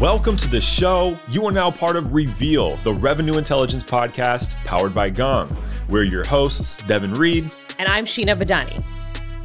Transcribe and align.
Welcome 0.00 0.38
to 0.38 0.48
the 0.48 0.62
show. 0.62 1.18
You 1.28 1.44
are 1.44 1.52
now 1.52 1.70
part 1.70 1.94
of 1.94 2.14
Reveal, 2.14 2.76
the 2.76 2.94
revenue 2.94 3.36
intelligence 3.36 3.82
podcast 3.82 4.54
powered 4.64 4.94
by 4.94 5.10
Gong. 5.10 5.54
We're 5.90 6.04
your 6.04 6.24
hosts, 6.24 6.78
Devin 6.84 7.12
Reed. 7.12 7.50
And 7.78 7.86
I'm 7.86 8.06
Sheena 8.06 8.34
Badani. 8.34 8.82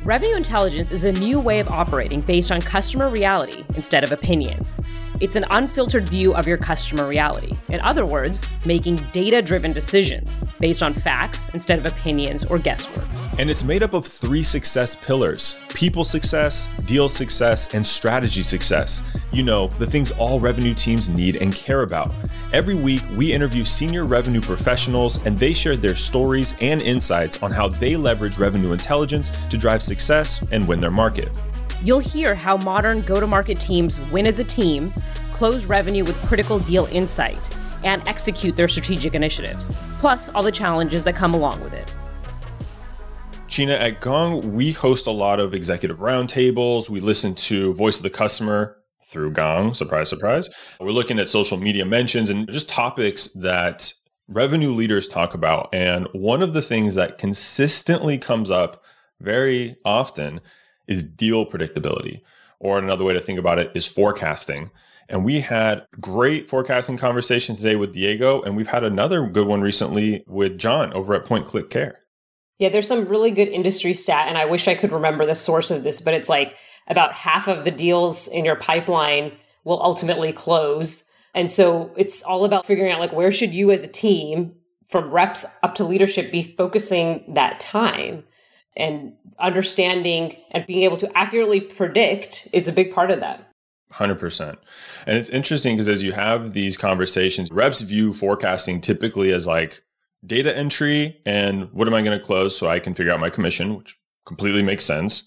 Revenue 0.06 0.36
intelligence 0.36 0.92
is 0.92 1.04
a 1.04 1.12
new 1.12 1.40
way 1.40 1.60
of 1.60 1.68
operating 1.68 2.22
based 2.22 2.52
on 2.52 2.62
customer 2.62 3.10
reality 3.10 3.64
instead 3.74 4.04
of 4.04 4.12
opinions. 4.12 4.80
It's 5.20 5.36
an 5.36 5.46
unfiltered 5.50 6.08
view 6.08 6.36
of 6.36 6.46
your 6.46 6.58
customer 6.58 7.08
reality. 7.08 7.58
In 7.70 7.80
other 7.82 8.06
words, 8.06 8.46
making 8.66 8.98
data 9.14 9.42
driven 9.42 9.74
decisions 9.74 10.44
based 10.60 10.84
on 10.84 10.94
facts 10.94 11.50
instead 11.56 11.80
of 11.80 11.88
opinions 11.88 12.46
or 12.46 12.60
guesswork. 12.60 13.04
And 13.40 13.50
it's 13.50 13.64
made 13.64 13.82
up 13.82 13.94
of 13.94 14.06
three 14.06 14.44
success 14.44 14.96
pillars 14.96 15.58
people 15.70 16.06
success, 16.06 16.70
deal 16.86 17.10
success, 17.10 17.74
and 17.74 17.86
strategy 17.86 18.44
success. 18.44 19.04
You 19.34 19.44
know, 19.44 19.68
the 19.68 19.86
things 19.86 20.12
all 20.12 20.40
revenue 20.40 20.74
teams 20.74 21.10
need 21.10 21.36
and 21.36 21.54
care 21.54 21.82
about. 21.82 22.14
Every 22.54 22.76
week, 22.76 23.02
we 23.16 23.34
interview 23.34 23.66
senior 23.66 24.06
revenue 24.06 24.40
professionals 24.40 25.22
and 25.26 25.38
they 25.38 25.52
share 25.52 25.76
their 25.76 25.96
stories 25.96 26.56
and 26.62 26.82
insights 26.82 27.42
on 27.44 27.52
how 27.52 27.68
they 27.68 27.98
leverage 27.98 28.38
revenue 28.38 28.72
intelligence 28.72 29.32
to 29.50 29.58
drive 29.58 29.82
success 29.82 29.95
and 30.52 30.68
win 30.68 30.80
their 30.80 30.92
market. 30.92 31.40
You'll 31.84 32.00
hear 32.00 32.36
how 32.36 32.58
modern 32.58 33.02
go 33.02 33.20
to 33.20 33.28
market 33.28 33.60
teams 33.60 34.00
win 34.12 34.28
as 34.28 34.40
a 34.40 34.44
team, 34.44 34.94
close 35.34 35.66
revenue 35.66 36.04
with 36.04 36.16
critical 36.28 36.60
deal 36.60 36.88
insight, 36.92 37.56
and 37.84 38.06
execute 38.08 38.56
their 38.56 38.68
strategic 38.68 39.14
initiatives, 39.14 39.70
plus 40.00 40.30
all 40.30 40.44
the 40.44 40.52
challenges 40.52 41.04
that 41.04 41.16
come 41.16 41.34
along 41.34 41.62
with 41.62 41.74
it. 41.74 41.94
Sheena, 43.48 43.80
at 43.80 44.02
Gong, 44.02 44.54
we 44.54 44.72
host 44.72 45.06
a 45.06 45.12
lot 45.12 45.40
of 45.40 45.54
executive 45.54 46.00
roundtables. 46.00 46.90
We 46.90 47.00
listen 47.00 47.36
to 47.36 47.74
Voice 47.74 47.98
of 47.98 48.04
the 48.04 48.10
Customer 48.10 48.78
through 49.06 49.32
Gong. 49.32 49.74
Surprise, 49.74 50.10
surprise. 50.10 50.50
We're 50.80 50.92
looking 50.92 51.20
at 51.20 51.30
social 51.30 51.58
media 51.58 51.86
mentions 51.86 52.30
and 52.30 52.52
just 52.52 52.68
topics 52.68 53.28
that 53.34 53.94
revenue 54.28 54.72
leaders 54.72 55.08
talk 55.08 55.36
about. 55.36 55.70
And 55.74 56.08
one 56.14 56.42
of 56.42 56.54
the 56.54 56.62
things 56.62 56.96
that 56.96 57.18
consistently 57.18 58.18
comes 58.18 58.50
up 58.50 58.84
very 59.20 59.78
often 59.86 60.42
is 60.88 61.04
deal 61.04 61.46
predictability. 61.46 62.22
Or 62.60 62.78
another 62.78 63.04
way 63.04 63.14
to 63.14 63.20
think 63.20 63.40
about 63.40 63.60
it 63.60 63.72
is 63.76 63.88
forecasting. 63.88 64.72
And 65.10 65.24
we 65.24 65.40
had 65.40 65.86
great 66.00 66.50
forecasting 66.50 66.98
conversation 66.98 67.56
today 67.56 67.76
with 67.76 67.94
Diego, 67.94 68.42
and 68.42 68.56
we've 68.56 68.68
had 68.68 68.84
another 68.84 69.28
good 69.28 69.48
one 69.48 69.62
recently 69.62 70.24
with 70.28 70.58
John 70.58 70.94
over 70.94 71.14
at 71.14 71.26
PointClickCare. 71.26 71.94
Yeah, 72.58 72.70
there's 72.70 72.88
some 72.88 73.08
really 73.08 73.32
good 73.32 73.50
industry 73.50 73.94
stat, 73.94 74.28
and 74.28 74.38
I 74.38 74.46
wish 74.46 74.68
I 74.68 74.76
could 74.76 74.92
remember 74.92 75.26
the 75.26 75.36
source 75.36 75.70
of 75.70 75.84
this, 75.84 76.02
but 76.02 76.14
it's 76.14 76.30
like 76.30 76.56
about 76.88 77.14
half 77.14 77.48
of 77.48 77.66
the 77.66 77.72
deals 77.72 78.28
in 78.28 78.46
your 78.46 78.56
pipeline 78.56 79.32
will 79.64 79.82
ultimately 79.82 80.32
close. 80.32 81.04
And 81.34 81.52
so 81.52 81.94
it's 81.98 82.24
all 82.24 82.46
about 82.46 82.66
figuring 82.66 82.92
out 82.92 83.00
like 83.00 83.12
where 83.12 83.32
should 83.32 83.54
you 83.54 83.72
as 83.72 83.84
a 83.84 83.88
team 83.88 84.54
from 84.88 85.12
reps 85.12 85.46
up 85.64 85.76
to 85.76 85.84
leadership 85.84 86.32
be 86.32 86.44
focusing 86.44 87.26
that 87.34 87.60
time 87.60 88.24
and 88.78 89.14
understanding 89.40 90.36
and 90.52 90.66
being 90.66 90.84
able 90.84 90.98
to 90.98 91.18
accurately 91.18 91.62
predict 91.62 92.48
is 92.54 92.68
a 92.68 92.74
big 92.74 92.94
part 92.94 93.12
of 93.12 93.20
that. 93.20 93.48
100%. 93.94 94.58
And 95.08 95.18
it's 95.18 95.30
interesting 95.30 95.76
because 95.76 95.88
as 95.88 96.04
you 96.04 96.12
have 96.12 96.54
these 96.54 96.78
conversations, 96.78 97.52
reps 97.52 97.82
view 97.82 98.14
forecasting 98.14 98.82
typically 98.82 99.32
as 99.32 99.48
like 99.48 99.84
data 100.26 100.56
entry 100.56 101.22
and 101.26 101.72
what 101.72 101.88
am 101.88 101.94
I 101.94 102.02
going 102.02 102.18
to 102.18 102.24
close 102.24 102.58
so 102.58 102.68
I 102.68 102.80
can 102.80 102.94
figure 102.94 103.14
out 103.14 103.20
my 103.20 103.30
commission, 103.30 103.76
which 103.76 103.98
completely 104.26 104.64
makes 104.64 104.84
sense. 104.84 105.24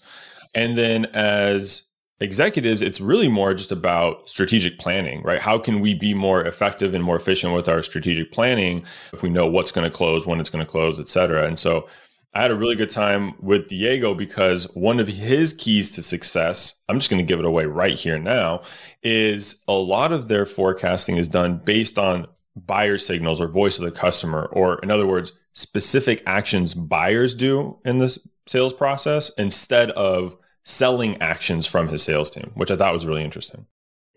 And 0.53 0.77
then 0.77 1.05
as 1.07 1.83
executives, 2.19 2.81
it's 2.81 2.99
really 2.99 3.29
more 3.29 3.53
just 3.53 3.71
about 3.71 4.29
strategic 4.29 4.77
planning, 4.77 5.23
right? 5.23 5.39
How 5.39 5.57
can 5.57 5.79
we 5.79 5.93
be 5.93 6.13
more 6.13 6.43
effective 6.43 6.93
and 6.93 7.03
more 7.03 7.15
efficient 7.15 7.53
with 7.53 7.69
our 7.69 7.81
strategic 7.81 8.31
planning 8.31 8.83
if 9.13 9.23
we 9.23 9.29
know 9.29 9.47
what's 9.47 9.71
going 9.71 9.89
to 9.89 9.95
close, 9.95 10.25
when 10.27 10.39
it's 10.39 10.49
going 10.49 10.65
to 10.65 10.69
close, 10.69 10.99
et 10.99 11.07
cetera? 11.07 11.47
And 11.47 11.57
so 11.57 11.87
I 12.33 12.43
had 12.43 12.51
a 12.51 12.55
really 12.55 12.75
good 12.75 12.91
time 12.91 13.33
with 13.39 13.67
Diego 13.67 14.13
because 14.13 14.65
one 14.75 14.99
of 14.99 15.07
his 15.07 15.51
keys 15.53 15.95
to 15.95 16.03
success, 16.03 16.83
I'm 16.87 16.99
just 16.99 17.09
going 17.09 17.25
to 17.25 17.27
give 17.27 17.39
it 17.39 17.45
away 17.45 17.65
right 17.65 17.97
here 17.97 18.19
now, 18.19 18.61
is 19.01 19.63
a 19.67 19.73
lot 19.73 20.11
of 20.11 20.27
their 20.27 20.45
forecasting 20.45 21.17
is 21.17 21.27
done 21.27 21.59
based 21.65 21.97
on 21.97 22.27
buyer 22.55 22.99
signals 22.99 23.41
or 23.41 23.47
voice 23.47 23.79
of 23.79 23.85
the 23.85 23.91
customer, 23.91 24.45
or 24.51 24.79
in 24.79 24.91
other 24.91 25.07
words, 25.07 25.33
specific 25.53 26.21
actions 26.27 26.75
buyers 26.75 27.33
do 27.33 27.77
in 27.83 27.97
this 27.97 28.19
sales 28.45 28.73
process 28.73 29.31
instead 29.37 29.89
of 29.91 30.37
selling 30.63 31.19
actions 31.21 31.65
from 31.65 31.87
his 31.87 32.03
sales 32.03 32.29
team, 32.29 32.51
which 32.53 32.69
I 32.69 32.75
thought 32.75 32.93
was 32.93 33.07
really 33.07 33.23
interesting. 33.23 33.65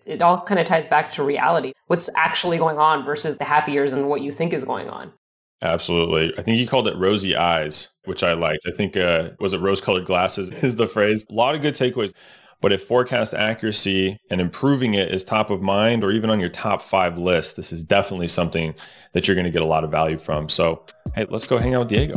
It 0.04 0.20
all 0.20 0.40
kind 0.42 0.60
of 0.60 0.66
ties 0.66 0.88
back 0.88 1.12
to 1.12 1.22
reality. 1.22 1.72
What's 1.86 2.10
actually 2.14 2.58
going 2.58 2.76
on 2.76 3.04
versus 3.04 3.38
the 3.38 3.44
happy 3.44 3.72
ears 3.72 3.92
and 3.92 4.08
what 4.08 4.20
you 4.20 4.32
think 4.32 4.52
is 4.52 4.64
going 4.64 4.88
on. 4.90 5.12
Absolutely. 5.62 6.36
I 6.36 6.42
think 6.42 6.56
he 6.56 6.66
called 6.66 6.88
it 6.88 6.96
rosy 6.96 7.36
eyes, 7.36 7.94
which 8.04 8.24
I 8.24 8.32
liked. 8.32 8.66
I 8.66 8.72
think, 8.72 8.96
uh, 8.96 9.30
was 9.38 9.52
it 9.52 9.60
rose 9.60 9.80
colored 9.80 10.06
glasses 10.06 10.50
is 10.62 10.76
the 10.76 10.88
phrase. 10.88 11.24
A 11.30 11.32
lot 11.32 11.54
of 11.54 11.62
good 11.62 11.74
takeaways. 11.74 12.12
But 12.60 12.72
if 12.72 12.84
forecast 12.84 13.34
accuracy 13.34 14.20
and 14.30 14.40
improving 14.40 14.94
it 14.94 15.12
is 15.12 15.24
top 15.24 15.50
of 15.50 15.62
mind 15.62 16.04
or 16.04 16.12
even 16.12 16.30
on 16.30 16.38
your 16.38 16.48
top 16.48 16.80
five 16.80 17.18
list, 17.18 17.56
this 17.56 17.72
is 17.72 17.82
definitely 17.82 18.28
something 18.28 18.72
that 19.14 19.26
you're 19.26 19.34
going 19.34 19.46
to 19.46 19.50
get 19.50 19.62
a 19.62 19.66
lot 19.66 19.82
of 19.82 19.90
value 19.90 20.16
from. 20.16 20.48
So, 20.48 20.84
hey, 21.16 21.26
let's 21.28 21.44
go 21.44 21.58
hang 21.58 21.74
out 21.74 21.80
with 21.80 21.88
Diego. 21.88 22.14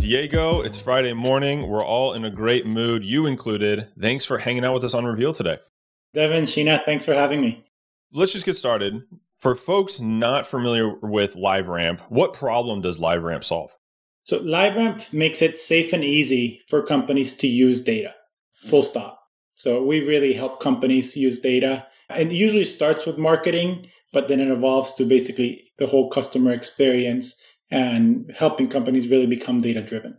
Diego, 0.00 0.62
it's 0.62 0.78
Friday 0.78 1.12
morning. 1.12 1.68
We're 1.68 1.84
all 1.84 2.14
in 2.14 2.24
a 2.24 2.30
great 2.30 2.66
mood, 2.66 3.04
you 3.04 3.26
included. 3.26 3.88
Thanks 4.00 4.24
for 4.24 4.38
hanging 4.38 4.64
out 4.64 4.72
with 4.72 4.84
us 4.84 4.94
on 4.94 5.04
Reveal 5.04 5.34
today. 5.34 5.58
Devin, 6.14 6.44
Sheena, 6.44 6.82
thanks 6.86 7.04
for 7.04 7.12
having 7.12 7.42
me. 7.42 7.62
Let's 8.12 8.32
just 8.32 8.46
get 8.46 8.56
started. 8.56 9.02
For 9.38 9.54
folks 9.54 10.00
not 10.00 10.48
familiar 10.48 10.96
with 10.98 11.36
LiveRamp, 11.36 12.00
what 12.08 12.32
problem 12.32 12.80
does 12.80 12.98
LiveRamp 12.98 13.44
solve? 13.44 13.70
So 14.24 14.40
LiveRamp 14.40 15.12
makes 15.12 15.42
it 15.42 15.60
safe 15.60 15.92
and 15.92 16.02
easy 16.02 16.62
for 16.68 16.84
companies 16.84 17.36
to 17.36 17.46
use 17.46 17.84
data, 17.84 18.16
full 18.66 18.82
stop. 18.82 19.20
So 19.54 19.84
we 19.84 20.00
really 20.00 20.32
help 20.32 20.60
companies 20.60 21.16
use 21.16 21.38
data. 21.38 21.86
It 22.10 22.32
usually 22.32 22.64
starts 22.64 23.06
with 23.06 23.16
marketing, 23.16 23.86
but 24.12 24.26
then 24.26 24.40
it 24.40 24.50
evolves 24.50 24.94
to 24.94 25.04
basically 25.04 25.70
the 25.78 25.86
whole 25.86 26.10
customer 26.10 26.52
experience 26.52 27.40
and 27.70 28.32
helping 28.36 28.68
companies 28.68 29.06
really 29.06 29.28
become 29.28 29.60
data 29.60 29.82
driven. 29.82 30.18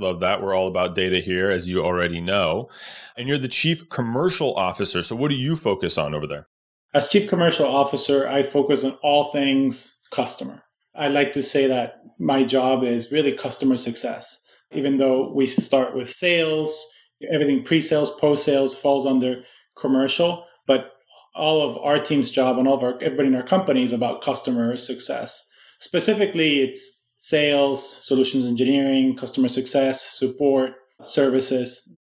Love 0.00 0.20
that. 0.20 0.42
We're 0.42 0.54
all 0.54 0.68
about 0.68 0.94
data 0.94 1.20
here, 1.20 1.50
as 1.50 1.68
you 1.68 1.84
already 1.84 2.22
know. 2.22 2.70
And 3.14 3.28
you're 3.28 3.36
the 3.36 3.46
chief 3.46 3.90
commercial 3.90 4.54
officer. 4.54 5.02
So, 5.02 5.14
what 5.14 5.28
do 5.28 5.36
you 5.36 5.54
focus 5.54 5.98
on 5.98 6.14
over 6.14 6.26
there? 6.26 6.48
As 6.94 7.08
chief 7.08 7.28
commercial 7.28 7.66
officer, 7.66 8.28
I 8.28 8.44
focus 8.44 8.84
on 8.84 8.92
all 9.02 9.32
things 9.32 9.98
customer. 10.12 10.62
I 10.94 11.08
like 11.08 11.32
to 11.32 11.42
say 11.42 11.66
that 11.66 11.96
my 12.20 12.44
job 12.44 12.84
is 12.84 13.10
really 13.10 13.32
customer 13.32 13.76
success. 13.76 14.40
Even 14.72 14.96
though 14.96 15.32
we 15.34 15.48
start 15.48 15.96
with 15.96 16.08
sales, 16.08 16.86
everything 17.32 17.64
pre 17.64 17.80
sales, 17.80 18.12
post 18.12 18.44
sales 18.44 18.76
falls 18.78 19.06
under 19.06 19.42
commercial, 19.76 20.46
but 20.68 20.92
all 21.34 21.68
of 21.68 21.78
our 21.78 21.98
team's 21.98 22.30
job 22.30 22.58
and 22.58 22.68
all 22.68 22.76
of 22.76 22.84
our 22.84 22.94
everybody 23.02 23.26
in 23.26 23.34
our 23.34 23.46
company 23.46 23.82
is 23.82 23.92
about 23.92 24.22
customer 24.22 24.76
success. 24.76 25.44
Specifically, 25.80 26.60
it's 26.60 27.02
sales, 27.16 28.06
solutions 28.06 28.46
engineering, 28.46 29.16
customer 29.16 29.48
success, 29.48 30.00
support, 30.00 30.74
services. 31.00 31.92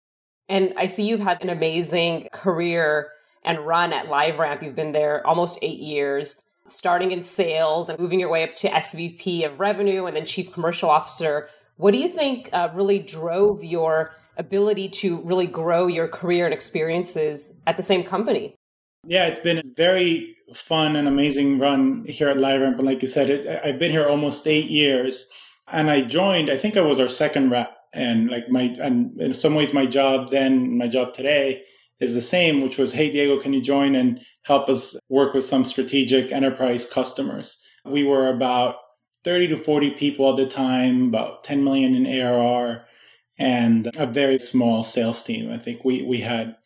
And 0.51 0.75
I 0.77 0.85
see 0.85 1.05
you've 1.05 1.23
had 1.23 1.43
an 1.43 1.49
amazing 1.49 2.29
career 2.31 3.09
and 3.45 3.59
run 3.67 3.93
at 3.93 4.07
LiveRamp. 4.07 4.63
You've 4.63 4.75
been 4.75 4.93
there 4.93 5.27
almost 5.27 5.59
eight 5.63 5.81
years, 5.81 6.43
starting 6.69 7.13
in 7.13 7.23
sales 7.23 7.89
and 7.89 7.99
moving 7.99 8.21
your 8.21 8.29
way 8.29 8.45
up 8.45 8.57
to 8.57 8.71
SVP 8.71 9.45
of 9.45 9.61
revenue 9.61 10.07
and 10.07 10.17
then 10.17 10.27
chief 10.27 10.53
commercial 10.53 10.91
officer. 10.91 11.49
What 11.77 11.93
do 11.93 11.99
you 11.99 12.09
think 12.09 12.49
uh, 12.53 12.69
really 12.75 13.01
drove 13.01 13.65
your 13.65 14.15
ability 14.37 14.89
to 14.89 15.21
really 15.23 15.47
grow 15.47 15.87
your 15.87 16.09
career 16.09 16.45
and 16.45 16.55
experiences 16.55 17.53
at 17.67 17.77
the 17.77 17.83
same 17.83 18.05
company? 18.05 18.55
Yeah, 19.07 19.27
it's 19.27 19.41
been 19.41 19.59
a 19.59 19.65
very 19.77 20.37
fun 20.55 20.97
and 20.97 21.09
amazing 21.09 21.59
run 21.59 22.05
here 22.07 22.29
at 22.29 22.37
LiveRamp. 22.37 22.79
And 22.79 22.87
like 22.87 23.03
you 23.03 23.09
said, 23.09 23.31
it, 23.31 23.61
I've 23.65 23.79
been 23.79 23.91
here 23.91 24.09
almost 24.09 24.47
eight 24.47 24.71
years. 24.71 25.29
And 25.69 25.91
I 25.91 26.03
joined, 26.03 26.51
I 26.51 26.59
think 26.59 26.77
I 26.77 26.83
was 26.83 27.01
our 27.01 27.09
second 27.09 27.51
rep. 27.51 27.77
And 27.95 28.31
like 28.31 28.49
my, 28.49 28.63
and 28.81 29.21
in 29.21 29.35
some 29.35 29.55
ways, 29.55 29.75
my 29.75 29.87
job 29.87 30.31
then, 30.31 30.79
my 30.79 30.89
job 30.89 31.15
today 31.15 31.65
is 32.03 32.15
the 32.15 32.23
same, 32.23 32.61
which 32.61 32.79
was, 32.79 32.93
hey, 32.93 33.11
Diego, 33.11 33.41
can 33.41 33.53
you 33.53 33.63
join 33.63 33.95
and 33.95 34.21
help 34.43 34.69
us 34.69 34.97
work 35.09 35.35
with 35.35 35.45
some 35.45 35.65
strategic 35.65 36.33
enterprise 36.33 36.91
customers? 36.91 37.63
We 37.85 38.05
were 38.05 38.29
about 38.29 38.77
30 39.25 39.49
to 39.49 39.59
40 39.59 39.93
people 39.93 40.31
at 40.31 40.37
the 40.37 40.47
time, 40.47 41.09
about 41.09 41.45
10 41.45 41.63
million 41.63 41.95
in 41.95 42.07
ARR, 42.07 42.85
and 43.39 43.89
a 43.97 44.07
very 44.07 44.39
small 44.39 44.83
sales 44.83 45.23
team. 45.23 45.51
I 45.53 45.59
think 45.59 45.85
we, 45.85 46.03
we 46.03 46.21
had 46.21 46.57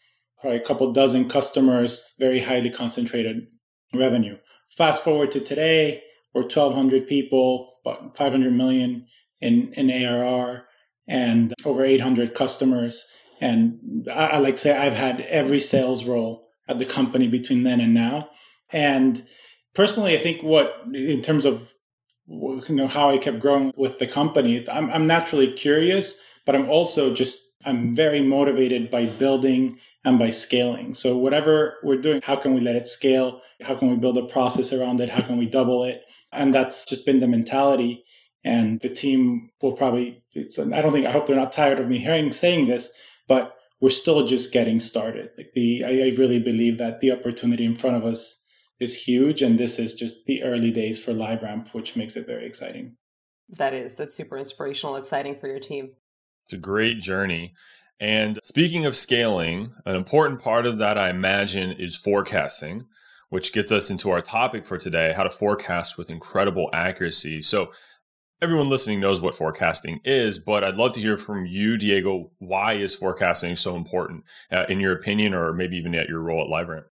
probably 0.41 0.59
a 0.59 0.65
couple 0.65 0.93
dozen 0.93 1.29
customers, 1.29 2.15
very 2.19 2.41
highly 2.41 2.71
concentrated 2.71 3.47
revenue. 3.93 4.39
Fast 4.77 5.05
forward 5.05 5.33
to 5.33 5.41
today, 5.41 6.03
we're 6.35 6.43
1,200 6.43 7.09
people, 7.09 7.75
about 7.85 8.17
500 8.17 8.53
million 8.53 9.07
in, 9.41 9.73
in 9.75 9.91
ARR, 9.91 10.65
and 11.09 11.55
over 11.65 11.85
800 11.85 12.35
customers. 12.35 13.07
And 13.41 14.09
I, 14.11 14.27
I 14.27 14.39
like 14.39 14.57
to 14.57 14.61
say 14.61 14.77
I've 14.77 14.95
had 14.95 15.21
every 15.21 15.61
sales 15.61 16.05
role 16.05 16.49
at 16.69 16.79
the 16.79 16.85
company 16.85 17.29
between 17.29 17.63
then 17.63 17.81
and 17.81 17.95
now. 17.95 18.31
And 18.71 19.25
personally, 19.75 20.17
I 20.17 20.21
think 20.21 20.43
what, 20.43 20.73
in 20.93 21.23
terms 21.23 21.45
of 21.45 21.73
you 22.29 22.63
know 22.71 22.89
how 22.89 23.11
I 23.11 23.19
kept 23.19 23.39
growing 23.41 23.73
with 23.77 23.99
the 23.99 24.07
company, 24.07 24.69
I'm, 24.69 24.91
I'm 24.91 25.07
naturally 25.07 25.53
curious, 25.53 26.19
but 26.45 26.57
I'm 26.57 26.69
also 26.69 27.15
just 27.15 27.43
I'm 27.65 27.95
very 27.95 28.21
motivated 28.21 28.91
by 28.91 29.07
building 29.07 29.79
and 30.05 30.19
by 30.19 30.31
scaling. 30.31 30.95
So 30.95 31.17
whatever 31.19 31.79
we're 31.83 32.01
doing, 32.01 32.21
how 32.23 32.37
can 32.37 32.55
we 32.55 32.61
let 32.61 32.77
it 32.77 32.87
scale? 32.87 33.43
How 33.61 33.75
can 33.75 33.91
we 33.91 33.97
build 33.97 34.19
a 34.19 34.27
process 34.27 34.73
around 34.73 35.01
it? 35.01 35.09
How 35.09 35.23
can 35.23 35.37
we 35.37 35.47
double 35.47 35.85
it? 35.85 36.03
And 36.33 36.55
that's 36.55 36.85
just 36.85 37.07
been 37.07 37.21
the 37.21 37.27
mentality. 37.27 38.05
And 38.45 38.81
the 38.81 38.89
team 38.89 39.51
will 39.61 39.73
probably, 39.73 40.23
I 40.37 40.81
don't 40.81 40.93
think, 40.93 41.07
I 41.07 41.11
hope 41.11 41.27
they're 41.27 41.35
not 41.35 41.53
tired 41.53 41.81
of 41.81 41.89
me 41.89 41.99
hearing 41.99 42.31
saying 42.31 42.69
this, 42.69 42.93
but 43.29 43.57
we're 43.81 43.91
still 43.91 44.27
just 44.27 44.53
getting 44.53 44.81
started. 44.81 45.31
Like 45.37 45.53
the, 45.55 45.85
I, 45.85 45.89
I 45.89 46.15
really 46.17 46.39
believe 46.39 46.79
that 46.79 47.01
the 47.01 47.13
opportunity 47.13 47.65
in 47.65 47.75
front 47.75 47.97
of 47.97 48.05
us 48.05 48.43
is 48.81 48.95
huge. 48.95 49.43
And 49.43 49.59
this 49.59 49.79
is 49.79 49.95
just 49.95 50.27
the 50.27 50.43
early 50.43 50.71
days 50.71 50.99
for 50.99 51.13
LiveRamp, 51.13 51.73
which 51.75 51.97
makes 51.97 52.17
it 52.17 52.27
very 52.27 52.47
exciting. 52.47 52.97
That 53.51 53.75
is, 53.75 53.95
that's 53.95 54.15
super 54.15 54.39
inspirational, 54.39 54.97
exciting 54.97 55.37
for 55.37 55.47
your 55.47 55.61
team. 55.61 55.91
It's 56.45 56.53
a 56.53 56.59
great 56.59 57.01
journey. 57.01 57.55
And 57.99 58.39
speaking 58.43 58.85
of 58.85 58.97
scaling, 58.97 59.73
an 59.85 59.97
important 59.97 60.41
part 60.41 60.67
of 60.67 60.79
that, 60.79 60.99
I 60.99 61.11
imagine, 61.11 61.73
is 61.73 61.97
forecasting, 61.97 62.87
which 63.31 63.53
gets 63.53 63.73
us 63.73 63.91
into 63.91 64.11
our 64.11 64.21
topic 64.21 64.67
for 64.67 64.79
today 64.79 65.15
how 65.17 65.23
to 65.23 65.31
forecast 65.31 65.97
with 65.97 66.11
incredible 66.11 66.69
accuracy. 66.73 67.41
So, 67.41 67.73
everyone 68.43 68.69
listening 68.69 69.01
knows 69.01 69.21
what 69.21 69.37
forecasting 69.37 70.01
is, 70.05 70.39
but 70.39 70.65
I'd 70.65 70.77
love 70.77 70.93
to 70.95 71.01
hear 71.01 71.17
from 71.17 71.47
you, 71.47 71.77
Diego. 71.77 72.31
Why 72.39 72.75
is 72.75 72.95
forecasting 72.95 73.57
so 73.57 73.77
important, 73.77 74.25
uh, 74.51 74.67
in 74.69 74.81
your 74.81 74.93
opinion, 74.93 75.35
or 75.35 75.53
maybe 75.53 75.77
even 75.77 75.95
at 75.95 76.09
your 76.09 76.21
role 76.21 76.43
at 76.43 76.49
LiveRamp? 76.51 76.85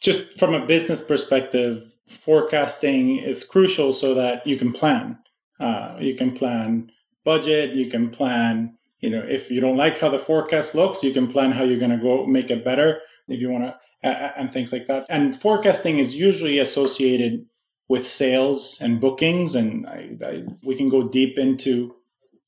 Just 0.00 0.38
from 0.38 0.54
a 0.54 0.66
business 0.66 1.02
perspective, 1.02 1.90
forecasting 2.08 3.18
is 3.18 3.44
crucial 3.44 3.92
so 3.92 4.14
that 4.14 4.46
you 4.46 4.56
can 4.58 4.72
plan. 4.72 5.18
Uh, 5.58 5.96
you 6.00 6.14
can 6.14 6.32
plan 6.32 6.90
budget, 7.24 7.74
you 7.74 7.90
can 7.90 8.10
plan 8.10 8.76
you 9.00 9.10
know, 9.10 9.22
if 9.28 9.50
you 9.50 9.60
don't 9.60 9.76
like 9.76 9.98
how 9.98 10.08
the 10.08 10.18
forecast 10.18 10.74
looks, 10.74 11.04
you 11.04 11.12
can 11.12 11.28
plan 11.28 11.52
how 11.52 11.64
you're 11.64 11.78
going 11.78 11.90
to 11.90 11.96
go 11.96 12.26
make 12.26 12.50
it 12.50 12.64
better 12.64 13.00
if 13.28 13.40
you 13.40 13.50
want 13.50 13.64
to, 13.64 14.08
uh, 14.08 14.32
and 14.36 14.52
things 14.52 14.72
like 14.72 14.86
that. 14.86 15.06
And 15.10 15.38
forecasting 15.40 15.98
is 15.98 16.14
usually 16.14 16.58
associated 16.58 17.46
with 17.88 18.08
sales 18.08 18.78
and 18.80 19.00
bookings, 19.00 19.54
and 19.54 19.86
I, 19.86 20.16
I, 20.24 20.44
we 20.62 20.76
can 20.76 20.88
go 20.88 21.08
deep 21.08 21.38
into. 21.38 21.94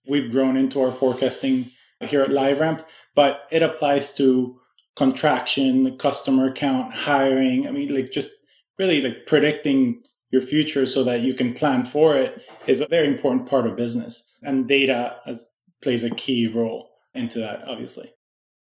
We've 0.06 0.32
grown 0.32 0.56
into 0.56 0.80
our 0.80 0.92
forecasting 0.92 1.70
here 2.00 2.22
at 2.22 2.30
LiveRamp, 2.30 2.84
but 3.14 3.42
it 3.50 3.62
applies 3.62 4.14
to 4.14 4.60
contraction, 4.96 5.84
the 5.84 5.92
customer 5.92 6.52
count, 6.52 6.92
hiring. 6.92 7.66
I 7.66 7.70
mean, 7.70 7.94
like 7.94 8.10
just 8.10 8.30
really 8.78 9.00
like 9.00 9.26
predicting 9.26 10.02
your 10.30 10.42
future 10.42 10.86
so 10.86 11.04
that 11.04 11.20
you 11.20 11.34
can 11.34 11.54
plan 11.54 11.84
for 11.84 12.16
it 12.16 12.42
is 12.66 12.80
a 12.80 12.86
very 12.88 13.06
important 13.06 13.48
part 13.48 13.66
of 13.66 13.76
business. 13.76 14.24
And 14.42 14.68
data, 14.68 15.16
as 15.26 15.50
plays 15.82 16.04
a 16.04 16.10
key 16.10 16.46
role 16.46 16.90
into 17.14 17.38
that, 17.40 17.62
obviously. 17.66 18.12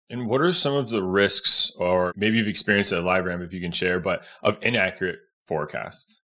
And 0.08 0.28
what 0.28 0.40
are 0.40 0.52
some 0.52 0.74
of 0.74 0.90
the 0.90 1.02
risks, 1.02 1.72
or 1.76 2.12
maybe 2.16 2.38
you've 2.38 2.48
experienced 2.48 2.92
at 2.92 3.02
LiveRamp 3.02 3.44
if 3.44 3.52
you 3.52 3.60
can 3.60 3.72
share, 3.72 3.98
but 3.98 4.24
of 4.42 4.58
inaccurate 4.62 5.18
forecasts? 5.44 6.20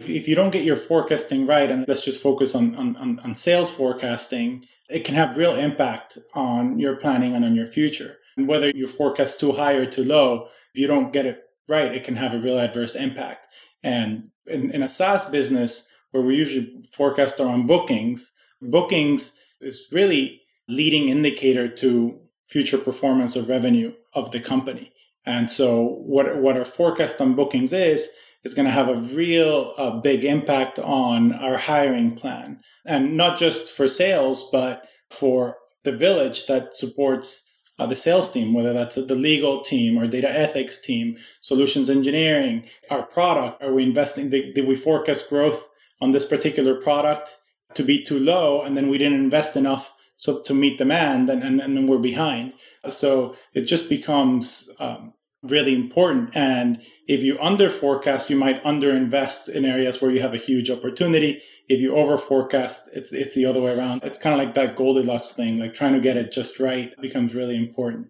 If 0.00 0.28
you 0.28 0.34
don't 0.34 0.50
get 0.50 0.64
your 0.64 0.76
forecasting 0.76 1.46
right, 1.46 1.70
and 1.70 1.86
let's 1.86 2.04
just 2.04 2.20
focus 2.20 2.54
on, 2.54 2.74
on, 2.74 3.20
on 3.20 3.34
sales 3.36 3.70
forecasting, 3.70 4.66
it 4.88 5.04
can 5.04 5.14
have 5.14 5.36
real 5.36 5.54
impact 5.54 6.18
on 6.34 6.78
your 6.78 6.96
planning 6.96 7.34
and 7.34 7.44
on 7.44 7.54
your 7.54 7.66
future. 7.66 8.16
And 8.36 8.48
whether 8.48 8.70
you 8.70 8.88
forecast 8.88 9.40
too 9.40 9.52
high 9.52 9.74
or 9.74 9.86
too 9.86 10.04
low, 10.04 10.48
if 10.72 10.80
you 10.80 10.86
don't 10.86 11.12
get 11.12 11.26
it 11.26 11.44
right, 11.68 11.94
it 11.94 12.04
can 12.04 12.16
have 12.16 12.34
a 12.34 12.40
real 12.40 12.58
adverse 12.58 12.94
impact. 12.96 13.46
And 13.82 14.30
in, 14.46 14.72
in 14.72 14.82
a 14.82 14.88
SaaS 14.88 15.26
business 15.26 15.88
where 16.10 16.22
we 16.22 16.36
usually 16.36 16.82
forecast 16.92 17.40
around 17.40 17.66
bookings, 17.66 18.32
bookings 18.60 19.32
is 19.60 19.86
really 19.92 20.42
leading 20.68 21.08
indicator 21.08 21.68
to 21.68 22.18
future 22.48 22.78
performance 22.78 23.36
of 23.36 23.48
revenue 23.48 23.92
of 24.12 24.32
the 24.32 24.40
company. 24.40 24.92
And 25.26 25.50
so 25.50 25.84
what 25.84 26.36
what 26.36 26.56
our 26.56 26.64
forecast 26.64 27.20
on 27.20 27.34
bookings 27.34 27.72
is 27.72 28.10
is 28.44 28.54
going 28.54 28.66
to 28.66 28.72
have 28.72 28.88
a 28.88 29.00
real 29.14 29.74
uh, 29.76 29.90
big 30.00 30.24
impact 30.24 30.78
on 30.78 31.32
our 31.32 31.56
hiring 31.56 32.14
plan, 32.16 32.60
and 32.84 33.16
not 33.16 33.38
just 33.38 33.72
for 33.72 33.88
sales, 33.88 34.50
but 34.50 34.86
for 35.10 35.56
the 35.84 35.92
village 35.92 36.46
that 36.46 36.74
supports 36.74 37.48
uh, 37.78 37.86
the 37.86 37.96
sales 37.96 38.30
team, 38.30 38.54
whether 38.54 38.72
that's 38.72 38.94
the 38.94 39.14
legal 39.14 39.62
team 39.62 39.98
or 39.98 40.06
data 40.06 40.30
ethics 40.30 40.80
team, 40.80 41.16
solutions 41.40 41.90
engineering, 41.90 42.64
our 42.90 43.02
product. 43.02 43.62
Are 43.62 43.72
we 43.72 43.82
investing? 43.82 44.30
Did, 44.30 44.54
did 44.54 44.66
we 44.66 44.76
forecast 44.76 45.28
growth 45.28 45.66
on 46.00 46.12
this 46.12 46.24
particular 46.24 46.80
product? 46.80 47.36
to 47.74 47.82
be 47.82 48.02
too 48.02 48.18
low 48.18 48.62
and 48.62 48.76
then 48.76 48.88
we 48.88 48.98
didn't 48.98 49.18
invest 49.18 49.56
enough 49.56 49.92
so 50.16 50.40
to 50.42 50.54
meet 50.54 50.78
demand 50.78 51.28
and, 51.28 51.42
and, 51.42 51.60
and 51.60 51.76
then 51.76 51.86
we're 51.86 51.98
behind 51.98 52.52
so 52.88 53.36
it 53.52 53.62
just 53.62 53.88
becomes 53.88 54.70
um, 54.78 55.12
really 55.44 55.74
important 55.74 56.30
and 56.34 56.80
if 57.06 57.22
you 57.22 57.38
under 57.40 57.70
forecast 57.70 58.30
you 58.30 58.36
might 58.36 58.62
underinvest 58.64 59.48
in 59.48 59.64
areas 59.64 60.00
where 60.00 60.10
you 60.10 60.20
have 60.20 60.34
a 60.34 60.38
huge 60.38 60.70
opportunity 60.70 61.42
if 61.68 61.80
you 61.80 61.94
over 61.96 62.16
forecast 62.16 62.88
it's, 62.92 63.12
it's 63.12 63.34
the 63.34 63.46
other 63.46 63.60
way 63.60 63.76
around 63.76 64.02
it's 64.02 64.18
kind 64.18 64.38
of 64.38 64.44
like 64.44 64.54
that 64.54 64.76
goldilocks 64.76 65.32
thing 65.32 65.58
like 65.58 65.74
trying 65.74 65.92
to 65.92 66.00
get 66.00 66.16
it 66.16 66.32
just 66.32 66.58
right 66.58 66.94
becomes 67.00 67.34
really 67.34 67.56
important 67.56 68.08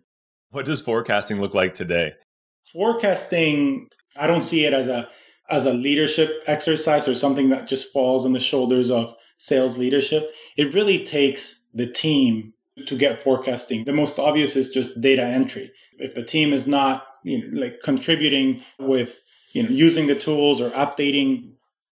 what 0.51 0.65
does 0.65 0.81
forecasting 0.81 1.41
look 1.41 1.55
like 1.55 1.75
today 1.75 2.13
forecasting 2.73 3.89
i 4.17 4.27
don't 4.27 4.43
see 4.43 4.65
it 4.65 4.73
as 4.73 4.89
a 4.89 5.09
as 5.51 5.67
a 5.67 5.73
leadership 5.73 6.43
exercise 6.47 7.09
or 7.09 7.15
something 7.15 7.51
that 7.51 7.69
just 7.69 7.93
falls 7.93 8.25
on 8.25 8.33
the 8.33 8.41
shoulders 8.41 8.91
of 8.91 9.15
sales 9.37 9.77
leadership. 9.77 10.31
It 10.57 10.75
really 10.75 11.05
takes 11.05 11.69
the 11.75 11.87
team 11.87 12.53
to 12.87 12.97
get 12.97 13.23
forecasting. 13.23 13.85
The 13.85 13.93
most 13.93 14.19
obvious 14.19 14.57
is 14.57 14.71
just 14.71 15.01
data 15.01 15.23
entry. 15.23 15.73
If 15.99 16.15
the 16.15 16.25
team 16.25 16.53
is 16.53 16.67
not 16.67 17.07
you 17.25 17.51
know, 17.51 17.61
like 17.61 17.83
contributing 17.83 18.63
with 18.79 19.19
you 19.53 19.65
know 19.65 19.71
using 19.71 20.07
the 20.07 20.15
tools 20.15 20.61
or 20.61 20.71
updating 20.71 21.55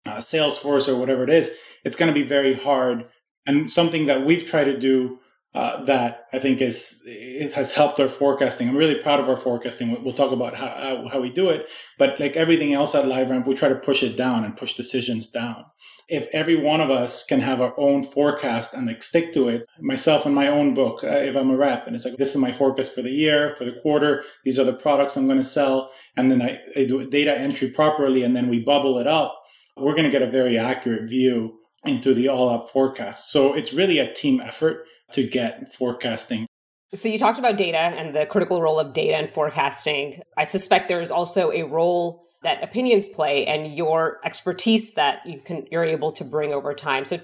uh, 0.06 0.17
Salesforce 0.17 0.88
or 0.88 0.96
whatever 0.96 1.25
it 1.25 1.31
is, 1.31 1.52
it's 1.84 1.96
going 1.96 2.12
to 2.12 2.19
be 2.19 2.26
very 2.26 2.55
hard. 2.55 3.06
And 3.46 3.73
something 3.73 4.06
that 4.06 4.25
we've 4.25 4.44
tried 4.44 4.64
to 4.64 4.78
do 4.78 5.20
uh, 5.55 5.84
that 5.84 6.26
I 6.32 6.38
think 6.38 6.61
is 6.61 7.02
it 7.06 7.52
has 7.55 7.70
helped 7.70 7.99
our 7.99 8.08
forecasting. 8.08 8.68
I'm 8.68 8.76
really 8.76 8.97
proud 8.97 9.21
of 9.21 9.28
our 9.28 9.37
forecasting. 9.37 10.04
We'll 10.04 10.12
talk 10.12 10.33
about 10.33 10.54
how, 10.54 10.66
how, 10.66 11.09
how 11.12 11.21
we 11.21 11.30
do 11.30 11.49
it, 11.49 11.68
but 11.99 12.21
like 12.21 12.37
everything 12.37 12.75
else 12.75 12.95
at 12.95 13.04
LiveRamp, 13.04 13.47
we 13.47 13.54
try 13.54 13.71
to 13.71 13.76
push 13.76 14.02
it 14.02 14.16
down 14.16 14.45
and 14.45 14.56
push 14.56 14.75
decisions 14.75 15.30
down. 15.30 15.64
If 16.08 16.28
every 16.32 16.54
one 16.54 16.80
of 16.80 16.90
us 16.90 17.25
can 17.25 17.40
have 17.40 17.60
our 17.60 17.75
own 17.78 18.04
forecast 18.04 18.75
and 18.75 18.86
like 18.86 19.02
stick 19.02 19.32
to 19.32 19.48
it, 19.48 19.66
myself 19.80 20.25
in 20.25 20.34
my 20.34 20.48
own 20.48 20.75
book, 20.75 21.02
uh, 21.02 21.08
if 21.08 21.34
I'm 21.36 21.50
a 21.50 21.56
rep, 21.56 21.86
and 21.86 21.96
it's 21.96 22.04
like 22.04 22.16
this 22.16 22.30
is 22.30 22.36
my 22.36 22.52
forecast 22.52 22.94
for 22.94 23.02
the 23.02 23.10
year, 23.10 23.54
for 23.58 23.64
the 23.64 23.72
quarter, 23.72 24.25
these 24.44 24.58
are 24.58 24.64
the 24.64 24.72
products 24.72 25.16
I'm 25.16 25.26
going 25.26 25.38
to 25.38 25.44
sell, 25.44 25.90
and 26.16 26.30
then 26.30 26.42
I, 26.42 26.60
I 26.76 26.84
do 26.84 27.08
data 27.10 27.36
entry 27.36 27.70
properly, 27.70 28.22
and 28.22 28.36
then 28.36 28.48
we 28.48 28.60
bubble 28.60 28.98
it 28.98 29.06
up, 29.06 29.36
we're 29.76 29.94
going 29.94 30.04
to 30.04 30.10
get 30.10 30.22
a 30.22 30.30
very 30.30 30.58
accurate 30.58 31.08
view 31.08 31.58
into 31.84 32.14
the 32.14 32.28
all 32.28 32.48
up 32.48 32.70
forecast. 32.70 33.30
So 33.30 33.54
it's 33.54 33.72
really 33.72 33.98
a 33.98 34.12
team 34.12 34.40
effort 34.40 34.86
to 35.12 35.26
get 35.26 35.75
forecasting. 35.75 36.46
So 36.94 37.08
you 37.08 37.18
talked 37.18 37.38
about 37.38 37.56
data 37.56 37.78
and 37.78 38.14
the 38.14 38.26
critical 38.26 38.62
role 38.62 38.78
of 38.78 38.92
data 38.92 39.16
and 39.16 39.28
forecasting. 39.28 40.22
I 40.36 40.44
suspect 40.44 40.88
there's 40.88 41.10
also 41.10 41.50
a 41.52 41.64
role 41.64 42.25
that 42.43 42.62
opinions 42.62 43.09
play 43.09 43.47
and 43.47 43.75
your 43.75 44.21
expertise 44.25 44.95
that 44.95 45.26
you 45.26 45.40
can 45.40 45.66
you're 45.71 45.85
able 45.85 46.12
to 46.12 46.25
bring 46.25 46.52
over 46.52 46.75
time. 46.75 47.05
So 47.05 47.21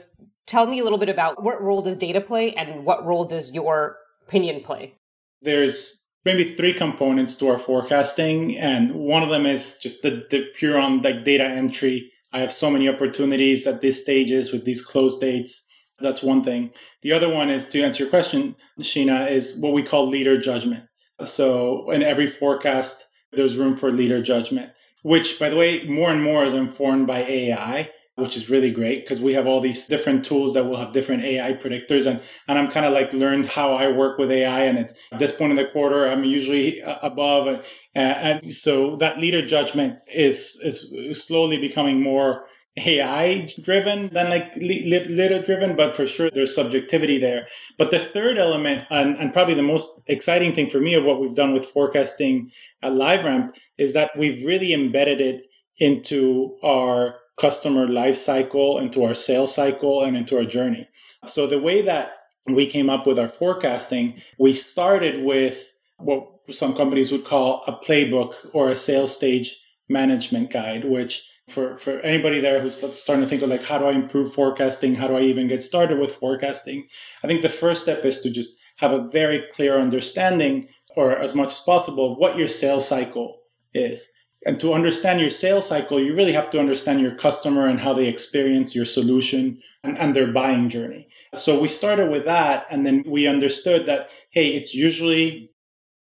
tell 0.46 0.66
me 0.66 0.80
a 0.80 0.84
little 0.84 0.98
bit 0.98 1.08
about 1.08 1.42
what 1.42 1.62
role 1.62 1.82
does 1.82 1.96
data 1.96 2.20
play 2.20 2.54
and 2.54 2.84
what 2.84 3.04
role 3.04 3.24
does 3.24 3.54
your 3.54 3.98
opinion 4.26 4.62
play? 4.62 4.94
There's 5.42 6.04
maybe 6.24 6.54
three 6.54 6.74
components 6.74 7.34
to 7.36 7.48
our 7.48 7.58
forecasting 7.58 8.58
and 8.58 8.94
one 8.94 9.22
of 9.22 9.28
them 9.28 9.46
is 9.46 9.78
just 9.78 10.02
the, 10.02 10.24
the 10.30 10.46
pure 10.56 10.78
on 10.78 11.02
like 11.02 11.24
data 11.24 11.44
entry. 11.44 12.10
I 12.32 12.40
have 12.40 12.52
so 12.52 12.70
many 12.70 12.88
opportunities 12.88 13.66
at 13.66 13.80
these 13.80 14.00
stages 14.00 14.52
with 14.52 14.64
these 14.64 14.80
close 14.80 15.18
dates 15.18 15.66
that's 16.02 16.22
one 16.22 16.42
thing. 16.42 16.72
The 17.02 17.12
other 17.12 17.28
one 17.28 17.48
is 17.48 17.66
to 17.66 17.82
answer 17.82 18.04
your 18.04 18.10
question, 18.10 18.56
Sheena, 18.80 19.30
is 19.30 19.56
what 19.56 19.72
we 19.72 19.82
call 19.82 20.08
leader 20.08 20.38
judgment. 20.40 20.84
So 21.24 21.90
in 21.90 22.02
every 22.02 22.26
forecast, 22.26 23.04
there's 23.32 23.56
room 23.56 23.76
for 23.76 23.90
leader 23.90 24.20
judgment, 24.22 24.72
which, 25.02 25.38
by 25.38 25.48
the 25.48 25.56
way, 25.56 25.84
more 25.84 26.10
and 26.10 26.22
more 26.22 26.44
is 26.44 26.54
informed 26.54 27.06
by 27.06 27.22
AI, 27.22 27.90
which 28.16 28.36
is 28.36 28.50
really 28.50 28.70
great 28.70 29.02
because 29.02 29.20
we 29.20 29.34
have 29.34 29.46
all 29.46 29.60
these 29.60 29.86
different 29.86 30.24
tools 30.24 30.54
that 30.54 30.64
will 30.64 30.76
have 30.76 30.92
different 30.92 31.24
AI 31.24 31.52
predictors. 31.54 32.06
And, 32.06 32.20
and 32.48 32.58
I'm 32.58 32.70
kind 32.70 32.86
of 32.86 32.92
like 32.92 33.12
learned 33.12 33.46
how 33.46 33.74
I 33.74 33.88
work 33.88 34.18
with 34.18 34.30
AI. 34.30 34.64
And 34.64 34.78
it's, 34.78 34.94
at 35.10 35.18
this 35.18 35.32
point 35.32 35.50
in 35.50 35.56
the 35.56 35.66
quarter, 35.66 36.08
I'm 36.08 36.24
usually 36.24 36.82
uh, 36.82 36.98
above. 37.02 37.64
And, 37.94 38.42
and 38.42 38.52
so 38.52 38.96
that 38.96 39.18
leader 39.18 39.44
judgment 39.44 39.98
is, 40.06 40.60
is 40.62 41.22
slowly 41.22 41.58
becoming 41.58 42.00
more 42.00 42.46
AI 42.78 43.48
driven 43.60 44.08
than 44.12 44.30
like 44.30 44.56
Lita 44.56 45.42
driven, 45.42 45.76
but 45.76 45.94
for 45.94 46.06
sure 46.06 46.30
there's 46.30 46.54
subjectivity 46.54 47.18
there. 47.18 47.48
But 47.76 47.90
the 47.90 48.06
third 48.14 48.38
element, 48.38 48.86
and, 48.90 49.16
and, 49.18 49.32
probably 49.32 49.54
the 49.54 49.62
most 49.62 50.00
exciting 50.06 50.54
thing 50.54 50.70
for 50.70 50.80
me 50.80 50.94
of 50.94 51.04
what 51.04 51.20
we've 51.20 51.34
done 51.34 51.52
with 51.52 51.66
forecasting 51.66 52.50
at 52.82 52.92
LiveRamp, 52.92 53.56
is 53.76 53.92
that 53.92 54.12
we've 54.18 54.46
really 54.46 54.72
embedded 54.72 55.20
it 55.20 55.42
into 55.78 56.56
our 56.62 57.16
customer 57.38 57.88
life 57.88 58.16
cycle, 58.16 58.78
into 58.78 59.04
our 59.04 59.14
sales 59.14 59.54
cycle, 59.54 60.02
and 60.02 60.16
into 60.16 60.38
our 60.38 60.44
journey. 60.44 60.88
So 61.26 61.46
the 61.46 61.60
way 61.60 61.82
that 61.82 62.12
we 62.46 62.66
came 62.66 62.88
up 62.88 63.06
with 63.06 63.18
our 63.18 63.28
forecasting, 63.28 64.22
we 64.38 64.54
started 64.54 65.22
with 65.24 65.62
what 65.98 66.26
some 66.50 66.74
companies 66.74 67.12
would 67.12 67.24
call 67.24 67.64
a 67.66 67.72
playbook 67.72 68.34
or 68.52 68.68
a 68.68 68.74
sales 68.74 69.14
stage 69.14 69.60
management 69.88 70.50
guide, 70.50 70.84
which 70.84 71.22
for, 71.52 71.76
for 71.76 72.00
anybody 72.00 72.40
there 72.40 72.60
who's 72.60 72.76
starting 72.96 73.24
to 73.24 73.28
think 73.28 73.42
of 73.42 73.50
like, 73.50 73.62
how 73.62 73.78
do 73.78 73.86
I 73.86 73.92
improve 73.92 74.34
forecasting? 74.34 74.94
How 74.94 75.08
do 75.08 75.16
I 75.16 75.22
even 75.22 75.48
get 75.48 75.62
started 75.62 75.98
with 75.98 76.16
forecasting? 76.16 76.88
I 77.22 77.26
think 77.26 77.42
the 77.42 77.48
first 77.48 77.82
step 77.82 78.04
is 78.04 78.20
to 78.20 78.30
just 78.30 78.58
have 78.78 78.92
a 78.92 79.08
very 79.08 79.44
clear 79.54 79.78
understanding 79.78 80.68
or 80.96 81.16
as 81.16 81.34
much 81.34 81.52
as 81.52 81.60
possible 81.60 82.12
of 82.12 82.18
what 82.18 82.36
your 82.36 82.48
sales 82.48 82.88
cycle 82.88 83.40
is. 83.72 84.10
And 84.44 84.58
to 84.60 84.74
understand 84.74 85.20
your 85.20 85.30
sales 85.30 85.68
cycle, 85.68 86.02
you 86.02 86.16
really 86.16 86.32
have 86.32 86.50
to 86.50 86.58
understand 86.58 87.00
your 87.00 87.14
customer 87.14 87.66
and 87.66 87.78
how 87.78 87.94
they 87.94 88.08
experience 88.08 88.74
your 88.74 88.84
solution 88.84 89.62
and, 89.84 89.96
and 89.96 90.16
their 90.16 90.32
buying 90.32 90.68
journey. 90.68 91.08
So 91.34 91.60
we 91.60 91.68
started 91.68 92.10
with 92.10 92.24
that. 92.24 92.66
And 92.70 92.84
then 92.84 93.04
we 93.06 93.28
understood 93.28 93.86
that, 93.86 94.10
hey, 94.30 94.48
it's 94.48 94.74
usually 94.74 95.52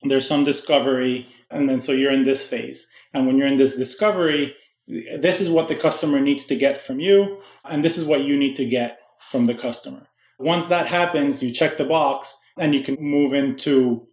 there's 0.04 0.28
some 0.28 0.44
discovery. 0.44 1.28
And 1.50 1.68
then 1.68 1.82
so 1.82 1.94
you're 1.94 2.12
in 2.12 2.26
this 2.26 2.48
phase. 2.48 2.88
And 3.14 3.26
when 3.26 3.38
you're 3.38 3.48
in 3.48 3.58
this 3.58 3.76
discovery, 3.76 4.56
this 4.88 5.42
is 5.42 5.50
what 5.50 5.68
the 5.68 5.76
customer 5.76 6.20
needs 6.20 6.46
to 6.46 6.56
get 6.56 6.80
from 6.80 7.00
you, 7.00 7.42
and 7.66 7.84
this 7.84 7.98
is 7.98 8.06
what 8.06 8.22
you 8.22 8.38
need 8.38 8.56
to 8.56 8.66
get 8.66 9.00
from 9.30 9.46
the 9.46 9.56
customer. 9.56 10.08
Once 10.40 10.68
that 10.68 10.88
happens, 10.88 11.42
you 11.44 11.52
check 11.52 11.78
the 11.78 11.86
box 11.86 12.38
and 12.58 12.74
you 12.74 12.82
can 12.82 12.96
move 13.00 13.34
into 13.34 14.08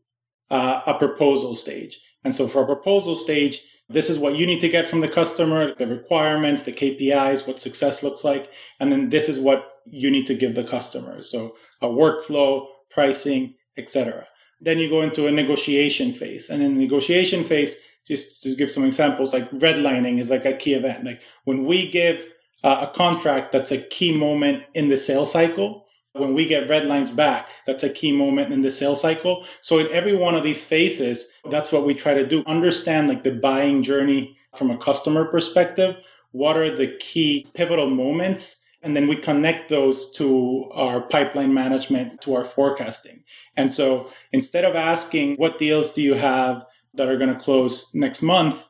uh, 0.51 0.81
a 0.87 0.95
proposal 0.95 1.55
stage. 1.55 2.01
And 2.25 2.35
so 2.35 2.49
for 2.49 2.63
a 2.63 2.67
proposal 2.67 3.17
stage, 3.17 3.63
this 3.89 4.09
is 4.09 4.19
what 4.19 4.35
you 4.35 4.47
need 4.47 4.61
to 4.61 4.69
get 4.69 4.89
from 4.89 5.01
the 5.01 5.09
customer, 5.09 5.75
the 5.75 5.87
requirements, 5.87 6.63
the 6.63 6.73
KPIs, 6.73 7.47
what 7.47 7.61
success 7.61 8.03
looks 8.03 8.25
like. 8.25 8.51
And 8.81 8.91
then 8.91 9.11
this 9.11 9.29
is 9.29 9.39
what 9.39 9.67
you 9.87 10.11
need 10.11 10.27
to 10.29 10.35
give 10.35 10.55
the 10.55 10.65
customer. 10.65 11.23
So 11.23 11.57
a 11.83 11.87
workflow, 11.87 12.67
pricing, 12.91 13.55
etc. 13.77 14.27
Then 14.61 14.79
you 14.79 14.89
go 14.89 15.03
into 15.03 15.27
a 15.27 15.33
negotiation 15.33 16.15
phase. 16.15 16.49
And 16.49 16.63
in 16.63 16.75
the 16.75 16.81
negotiation 16.81 17.45
phase, 17.45 17.77
just 18.07 18.43
to 18.43 18.55
give 18.55 18.71
some 18.71 18.85
examples, 18.85 19.33
like 19.33 19.51
redlining 19.51 20.21
is 20.21 20.31
like 20.31 20.45
a 20.45 20.53
key 20.53 20.75
event. 20.75 21.05
Like 21.05 21.23
when 21.45 21.65
we 21.65 21.91
give 21.91 22.27
uh, 22.63 22.89
a 22.91 22.97
contract, 22.97 23.53
that's 23.53 23.73
a 23.73 23.79
key 23.79 24.17
moment 24.17 24.65
in 24.75 24.89
the 24.89 24.99
sales 24.99 25.33
cycle. 25.33 25.87
When 26.13 26.35
we 26.35 26.47
get 26.47 26.69
red 26.69 26.85
lines 26.85 27.11
back, 27.11 27.49
that's 27.67 27.83
a 27.83 27.91
key 27.91 28.13
moment 28.13 28.53
in 28.53 28.63
the 28.63 28.71
sales 28.71 29.01
cycle. 29.01 29.45
So 29.61 29.81
in 29.81 29.89
every 29.89 30.15
one 30.17 30.37
of 30.37 30.45
these 30.45 30.63
phases, 30.63 31.29
that's 31.51 31.73
what 31.73 31.85
we 31.85 31.95
try 31.95 32.15
to 32.15 32.27
do. 32.27 32.45
Understand 32.47 33.09
like 33.09 33.25
the 33.25 33.33
buying 33.33 33.83
journey 33.83 34.37
from 34.57 34.71
a 34.71 34.79
customer 34.79 35.25
perspective. 35.25 35.97
What 36.31 36.57
are 36.57 36.75
the 36.75 36.97
key 36.99 37.47
pivotal 37.55 37.91
moments? 37.91 38.63
And 38.83 38.95
then 38.95 39.09
we 39.09 39.17
connect 39.17 39.71
those 39.71 40.13
to 40.13 40.71
our 40.73 41.01
pipeline 41.01 41.55
management, 41.55 42.21
to 42.23 42.35
our 42.35 42.45
forecasting. 42.45 43.25
And 43.57 43.73
so 43.73 44.11
instead 44.31 44.65
of 44.65 44.77
asking, 44.77 45.37
what 45.37 45.59
deals 45.59 45.95
do 45.95 46.03
you 46.03 46.15
have? 46.15 46.67
That 46.97 47.09
are 47.09 47.19
going 47.19 47.33
to 47.33 47.41
close 47.41 47.95
next 47.95 48.23
month, 48.23 48.63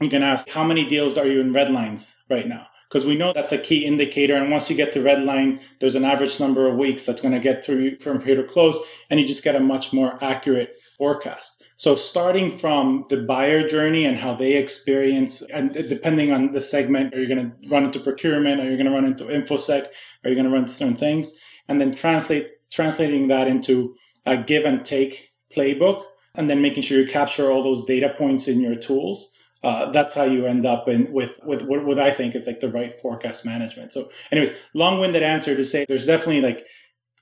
you 0.00 0.08
can 0.08 0.22
ask 0.22 0.48
how 0.48 0.64
many 0.64 0.88
deals 0.88 1.18
are 1.18 1.26
you 1.26 1.40
in 1.40 1.52
red 1.52 1.70
lines 1.70 2.16
right 2.28 2.46
now? 2.46 2.66
Because 2.88 3.04
we 3.04 3.16
know 3.16 3.32
that's 3.32 3.52
a 3.52 3.58
key 3.58 3.84
indicator. 3.84 4.34
And 4.34 4.50
once 4.50 4.68
you 4.68 4.76
get 4.76 4.94
to 4.94 5.02
red 5.02 5.22
line, 5.22 5.60
there's 5.78 5.94
an 5.94 6.04
average 6.04 6.40
number 6.40 6.66
of 6.66 6.76
weeks 6.76 7.04
that's 7.04 7.20
going 7.20 7.34
to 7.34 7.40
get 7.40 7.64
through 7.64 7.98
from 7.98 8.20
here 8.20 8.36
to 8.36 8.44
close, 8.44 8.78
and 9.08 9.20
you 9.20 9.26
just 9.26 9.44
get 9.44 9.54
a 9.54 9.60
much 9.60 9.92
more 9.92 10.18
accurate 10.22 10.74
forecast. 10.98 11.62
So 11.76 11.94
starting 11.94 12.58
from 12.58 13.06
the 13.08 13.18
buyer 13.22 13.68
journey 13.68 14.06
and 14.06 14.18
how 14.18 14.34
they 14.34 14.54
experience, 14.54 15.40
and 15.40 15.72
depending 15.72 16.32
on 16.32 16.52
the 16.52 16.60
segment, 16.60 17.14
are 17.14 17.20
you 17.20 17.28
going 17.32 17.52
to 17.52 17.68
run 17.68 17.84
into 17.84 18.00
procurement? 18.00 18.60
Are 18.60 18.68
you 18.68 18.76
going 18.76 18.86
to 18.86 18.92
run 18.92 19.06
into 19.06 19.24
infosec? 19.24 19.86
Are 20.24 20.28
you 20.28 20.34
going 20.34 20.46
to 20.46 20.50
run 20.50 20.62
into 20.62 20.72
certain 20.72 20.96
things? 20.96 21.32
And 21.68 21.80
then 21.80 21.94
translate 21.94 22.50
translating 22.72 23.28
that 23.28 23.46
into 23.46 23.94
a 24.26 24.36
give 24.36 24.64
and 24.64 24.84
take 24.84 25.30
playbook 25.52 26.04
and 26.34 26.48
then 26.48 26.62
making 26.62 26.82
sure 26.82 26.98
you 26.98 27.06
capture 27.06 27.50
all 27.50 27.62
those 27.62 27.84
data 27.84 28.14
points 28.16 28.48
in 28.48 28.60
your 28.60 28.76
tools. 28.76 29.30
Uh, 29.62 29.90
that's 29.92 30.14
how 30.14 30.24
you 30.24 30.46
end 30.46 30.64
up 30.64 30.88
in 30.88 31.12
with, 31.12 31.32
with 31.44 31.62
with 31.62 31.82
what 31.82 31.98
I 31.98 32.12
think 32.12 32.34
is 32.34 32.46
like 32.46 32.60
the 32.60 32.70
right 32.70 32.98
forecast 33.00 33.44
management. 33.44 33.92
So, 33.92 34.10
anyways, 34.32 34.56
long-winded 34.72 35.22
answer 35.22 35.54
to 35.54 35.64
say 35.64 35.84
there's 35.84 36.06
definitely 36.06 36.40
like 36.40 36.66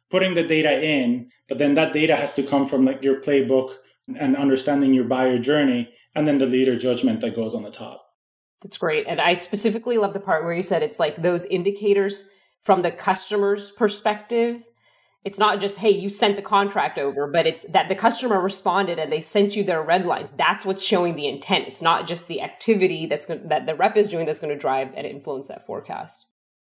putting 0.09 0.35
the 0.35 0.45
data 0.45 0.81
in, 0.81 1.31
but 1.49 1.59
then 1.59 1.75
that 1.75 1.93
data 1.93 2.15
has 2.15 2.35
to 2.35 2.45
come 2.45 2.69
from 2.69 2.85
like 2.85 3.03
your 3.03 3.21
playbook 3.21 3.75
and 4.17 4.37
understanding 4.37 4.95
your 4.95 5.05
buyer 5.05 5.39
journey, 5.39 5.93
and 6.15 6.29
then 6.29 6.39
the 6.39 6.47
leader 6.47 6.77
judgment 6.77 7.21
that 7.23 7.35
goes 7.35 7.55
on 7.57 7.65
the 7.65 7.73
top. 7.73 8.07
That's 8.63 8.79
great, 8.79 9.07
and 9.09 9.21
I 9.21 9.35
specifically 9.35 9.99
love 9.99 10.13
the 10.15 10.21
part 10.21 10.45
where 10.45 10.55
you 10.55 10.63
said 10.63 10.85
it's 10.85 11.01
like 11.01 11.17
those 11.17 11.45
indicators 11.47 12.25
from 12.63 12.83
the 12.83 12.93
customer's 12.93 13.73
perspective 13.73 14.63
it's 15.25 15.39
not 15.39 15.61
just 15.61 15.79
hey 15.79 15.91
you 15.91 16.09
sent 16.09 16.37
the 16.37 16.43
contract 16.43 16.99
over 16.99 17.27
but 17.27 17.47
it's 17.47 17.63
that 17.73 17.89
the 17.89 17.95
customer 17.95 18.41
responded 18.41 18.99
and 18.99 19.13
they 19.13 19.21
sent 19.21 19.57
you 19.57 19.65
their 19.65 19.83
red 19.83 20.05
lines. 20.05 20.31
That's 20.33 20.65
what's 20.65 20.83
showing 20.83 21.17
the 21.17 21.27
intent. 21.27 21.69
It's 21.69 21.83
not 21.83 22.07
just 22.07 22.29
the 22.29 22.41
activity 22.43 23.07
that's 23.07 23.27
going 23.27 23.49
that 23.49 23.67
the 23.67 23.75
rep 23.75 23.97
is 23.97 24.09
doing 24.09 24.27
that's 24.27 24.41
going 24.41 24.53
to 24.53 24.59
drive 24.59 24.93
and 24.97 25.07
influence 25.07 25.49
that 25.49 25.67
forecast. 25.67 26.27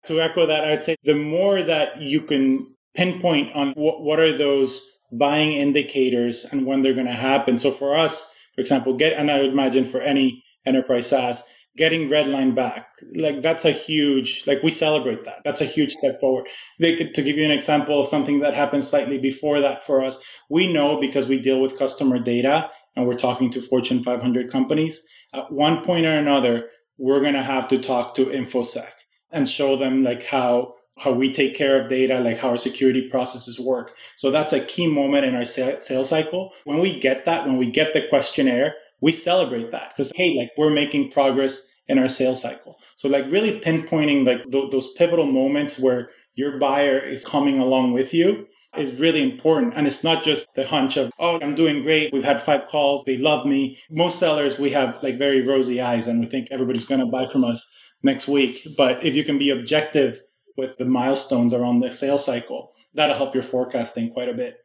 To 0.07 0.21
echo 0.21 0.47
that 0.47 0.65
i'd 0.65 0.85
say 0.85 0.97
the 1.05 1.15
more 1.15 1.63
that 1.63 2.01
you 2.01 2.23
can 2.23 2.75
pinpoint 2.95 3.55
on 3.55 3.73
what, 3.73 4.03
what 4.03 4.21
are 4.21 4.37
those 4.37 4.83
buying 5.11 5.53
indicators 5.53 6.45
and 6.45 6.67
when 6.67 6.83
they're 6.83 6.95
going 6.95 7.07
to 7.07 7.13
happen. 7.13 7.59
So 7.59 7.71
for 7.71 7.97
us 7.97 8.31
for 8.55 8.61
example 8.61 8.97
get 8.97 9.15
and 9.15 9.31
i 9.31 9.41
would 9.41 9.51
imagine 9.51 9.85
for 9.85 10.01
any 10.01 10.43
enterprise 10.67 11.09
saas 11.09 11.43
getting 11.77 12.09
redline 12.09 12.55
back 12.55 12.89
like 13.17 13.43
that's 13.43 13.65
a 13.65 13.73
huge 13.73 14.45
like 14.47 14.63
we 14.63 14.71
celebrate 14.71 15.25
that. 15.25 15.43
That's 15.45 15.61
a 15.61 15.67
huge 15.67 15.93
step 15.93 16.21
forward. 16.21 16.49
They 16.79 16.97
could, 16.97 17.15
to 17.15 17.23
give 17.23 17.37
you 17.37 17.45
an 17.45 17.51
example 17.51 18.01
of 18.01 18.09
something 18.09 18.41
that 18.41 18.55
happened 18.55 18.85
slightly 18.85 19.19
before 19.19 19.61
that 19.61 19.87
for 19.87 20.05
us 20.05 20.19
we 20.49 20.73
know 20.73 21.01
because 21.01 21.27
we 21.27 21.39
deal 21.39 21.61
with 21.61 21.79
customer 21.79 22.19
data 22.19 22.71
and 22.97 23.07
we're 23.07 23.15
talking 23.15 23.51
to 23.51 23.63
fortune 23.63 24.05
500 24.05 24.51
companies 24.51 25.03
at 25.33 25.51
one 25.53 25.85
point 25.85 26.07
or 26.07 26.13
another 26.13 26.71
we're 26.99 27.21
going 27.21 27.35
to 27.35 27.43
have 27.43 27.69
to 27.69 27.79
talk 27.79 28.15
to 28.15 28.27
infosec 28.27 28.91
and 29.33 29.49
show 29.49 29.77
them 29.77 30.03
like 30.03 30.25
how 30.25 30.75
how 30.97 31.13
we 31.13 31.33
take 31.33 31.57
care 31.57 31.81
of 31.81 31.89
data 31.89 32.21
like 32.21 32.39
how 32.39 32.51
our 32.51 32.57
security 32.57 33.09
processes 33.09 33.59
work. 33.59 33.97
So 34.17 34.31
that's 34.31 34.53
a 34.53 34.65
key 34.65 34.87
moment 34.87 35.25
in 35.25 35.35
our 35.35 35.45
sales 35.45 36.09
cycle. 36.09 36.53
When 36.65 36.79
we 36.79 37.01
get 37.01 37.25
that 37.25 37.47
when 37.47 37.57
we 37.57 37.71
get 37.71 37.93
the 37.93 38.07
questionnaire 38.09 38.75
we 39.01 39.13
celebrate 39.13 39.73
that. 39.73 39.93
Because 39.97 40.13
hey 40.15 40.35
like 40.35 40.51
we're 40.57 40.71
making 40.71 41.11
progress 41.11 41.67
in 41.89 41.99
our 41.99 42.09
sales 42.09 42.41
cycle. 42.41 42.77
So 42.97 43.09
like 43.09 43.27
really 43.31 43.61
pinpointing 43.61 44.27
like 44.27 44.51
th- 44.51 44.71
those 44.71 44.93
pivotal 44.93 45.27
moments 45.27 45.79
where 45.79 46.11
your 46.35 46.59
buyer 46.59 46.99
is 46.99 47.25
coming 47.25 47.61
along 47.61 47.93
with 47.93 48.15
you 48.15 48.47
is 48.77 48.99
really 48.99 49.23
important. 49.23 49.75
And 49.77 49.87
it's 49.87 50.03
not 50.03 50.25
just 50.25 50.49
the 50.57 50.67
hunch 50.67 50.97
of 50.97 51.13
oh 51.19 51.39
i'm 51.41 51.55
doing 51.55 51.83
great. 51.83 52.13
We've 52.13 52.25
had 52.25 52.43
five 52.43 52.69
calls. 52.69 53.05
They 53.05 53.19
love 53.19 53.47
me. 53.47 53.79
Most 53.91 54.19
sellers 54.19 54.59
we 54.59 54.71
have 54.71 55.03
like 55.03 55.19
very 55.19 55.47
rosy 55.47 55.81
eyes 55.81 56.09
and 56.09 56.21
we 56.21 56.27
think 56.27 56.49
everybody's 56.51 56.87
going 56.87 57.01
to 57.01 57.07
buy 57.07 57.27
from 57.31 57.45
us 57.45 57.69
next 58.03 58.29
week. 58.29 58.67
But 58.77 59.05
if 59.05 59.15
you 59.15 59.25
can 59.25 59.39
be 59.39 59.51
objective 59.51 60.21
with 60.57 60.77
the 60.79 60.85
milestones 60.85 61.53
around 61.53 61.81
the 61.81 61.91
sales 61.91 62.25
cycle 62.25 62.71
that'll 62.95 63.17
help 63.17 63.35
your 63.35 63.43
forecasting 63.43 64.11
quite 64.11 64.29
a 64.29 64.35
bit 64.35 64.57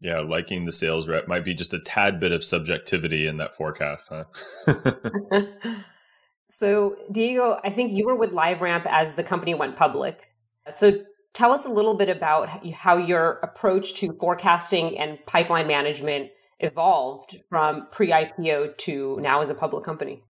yeah, 0.00 0.20
liking 0.20 0.66
the 0.66 0.72
sales 0.72 1.08
rep 1.08 1.26
might 1.26 1.44
be 1.44 1.54
just 1.54 1.72
a 1.72 1.78
tad 1.78 2.20
bit 2.20 2.32
of 2.32 2.44
subjectivity 2.44 3.26
in 3.26 3.38
that 3.38 3.54
forecast, 3.54 4.10
huh? 4.10 4.24
so, 6.48 6.96
Diego, 7.10 7.58
I 7.64 7.70
think 7.70 7.92
you 7.92 8.06
were 8.06 8.16
with 8.16 8.32
LiveRamp 8.32 8.86
as 8.86 9.14
the 9.14 9.24
company 9.24 9.54
went 9.54 9.76
public. 9.76 10.28
So, 10.68 11.00
tell 11.32 11.52
us 11.52 11.64
a 11.64 11.70
little 11.70 11.96
bit 11.96 12.08
about 12.08 12.48
how 12.74 12.96
your 12.96 13.40
approach 13.42 13.94
to 13.94 14.12
forecasting 14.20 14.98
and 14.98 15.18
pipeline 15.26 15.66
management 15.66 16.30
evolved 16.60 17.38
from 17.48 17.88
pre 17.90 18.10
IPO 18.10 18.76
to 18.78 19.18
now 19.20 19.40
as 19.40 19.50
a 19.50 19.54
public 19.54 19.84
company. 19.84 20.22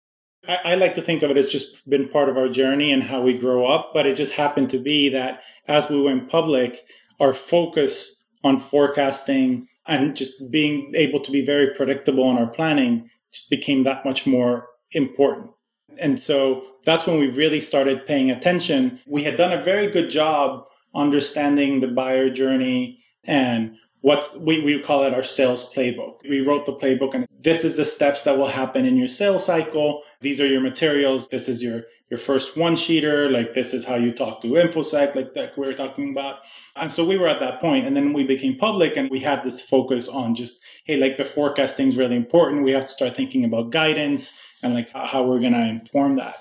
I, 0.47 0.71
I, 0.71 0.75
like 0.75 0.95
to 0.95 1.01
think 1.01 1.23
of 1.23 1.31
it 1.31 1.37
as 1.37 1.49
just 1.49 1.87
been 1.89 2.09
part 2.09 2.29
of 2.29 2.37
our 2.37 2.49
journey 2.49 2.91
and 2.91 3.01
how 3.01 3.21
we 3.21 3.37
grow 3.37 3.65
up, 3.65 3.91
but 3.93 4.05
it 4.05 4.15
just 4.15 4.31
happened 4.31 4.71
to 4.71 4.79
be 4.79 5.09
that 5.09 5.41
as 5.67 5.89
we 5.89 6.01
went 6.01 6.29
public, 6.29 6.85
our 7.19 7.33
focus 7.33 8.23
on 8.45 8.59
forecasting 8.59 9.67
and 9.87 10.15
just 10.15 10.51
being 10.51 10.93
able 10.95 11.19
to 11.19 11.31
be 11.31 11.43
very 11.43 11.73
predictable 11.73 12.29
in 12.29 12.37
our 12.37 12.47
planning 12.47 13.09
just 13.31 13.49
became 13.49 13.83
that 13.83 14.05
much 14.05 14.27
more 14.27 14.67
important. 14.91 15.49
And 15.97 16.19
so 16.19 16.63
that's 16.85 17.07
when 17.07 17.19
we 17.19 17.27
really 17.27 17.59
started 17.59 18.05
paying 18.05 18.29
attention. 18.29 18.99
We 19.07 19.23
had 19.23 19.35
done 19.35 19.51
a 19.51 19.63
very 19.63 19.91
good 19.91 20.11
job 20.11 20.67
understanding 20.93 21.81
the 21.81 21.87
buyer 21.87 22.29
journey 22.29 23.03
and 23.23 23.77
what's 24.05 24.31
we, 24.35 24.61
we 24.61 24.79
call 24.79 25.03
it 25.05 25.15
our 25.15 25.23
sales 25.23 25.73
playbook. 25.73 26.21
We 26.29 26.41
wrote 26.41 26.67
the 26.67 26.73
playbook 26.73 27.15
and 27.15 27.27
this 27.41 27.63
is 27.63 27.75
the 27.75 27.85
steps 27.85 28.25
that 28.25 28.37
will 28.37 28.45
happen 28.45 28.85
in 28.85 28.97
your 28.97 29.07
sales 29.07 29.43
cycle. 29.43 30.03
These 30.21 30.39
are 30.41 30.45
your 30.45 30.61
materials. 30.61 31.27
This 31.27 31.49
is 31.49 31.63
your 31.63 31.85
your 32.11 32.19
first 32.19 32.55
one 32.55 32.75
sheeter. 32.75 33.31
Like 33.31 33.55
this 33.55 33.73
is 33.73 33.83
how 33.83 33.95
you 33.95 34.11
talk 34.11 34.41
to 34.41 34.47
InfoSec, 34.49 35.15
like 35.15 35.33
that 35.33 35.57
we 35.57 35.65
were 35.65 35.73
talking 35.73 36.11
about. 36.11 36.41
And 36.75 36.91
so 36.91 37.03
we 37.03 37.17
were 37.17 37.27
at 37.27 37.39
that 37.39 37.59
point, 37.59 37.87
and 37.87 37.97
then 37.97 38.13
we 38.13 38.25
became 38.25 38.57
public, 38.59 38.95
and 38.95 39.09
we 39.09 39.21
had 39.21 39.43
this 39.43 39.63
focus 39.63 40.07
on 40.07 40.35
just 40.35 40.61
hey, 40.83 40.97
like 40.97 41.17
the 41.17 41.25
forecasting 41.25 41.87
is 41.87 41.97
really 41.97 42.15
important. 42.15 42.63
We 42.63 42.73
have 42.73 42.83
to 42.83 42.87
start 42.99 43.15
thinking 43.15 43.43
about 43.43 43.71
guidance 43.71 44.37
and 44.61 44.75
like 44.75 44.91
how 44.91 45.23
we're 45.23 45.39
going 45.39 45.53
to 45.53 45.67
inform 45.67 46.17
that. 46.17 46.35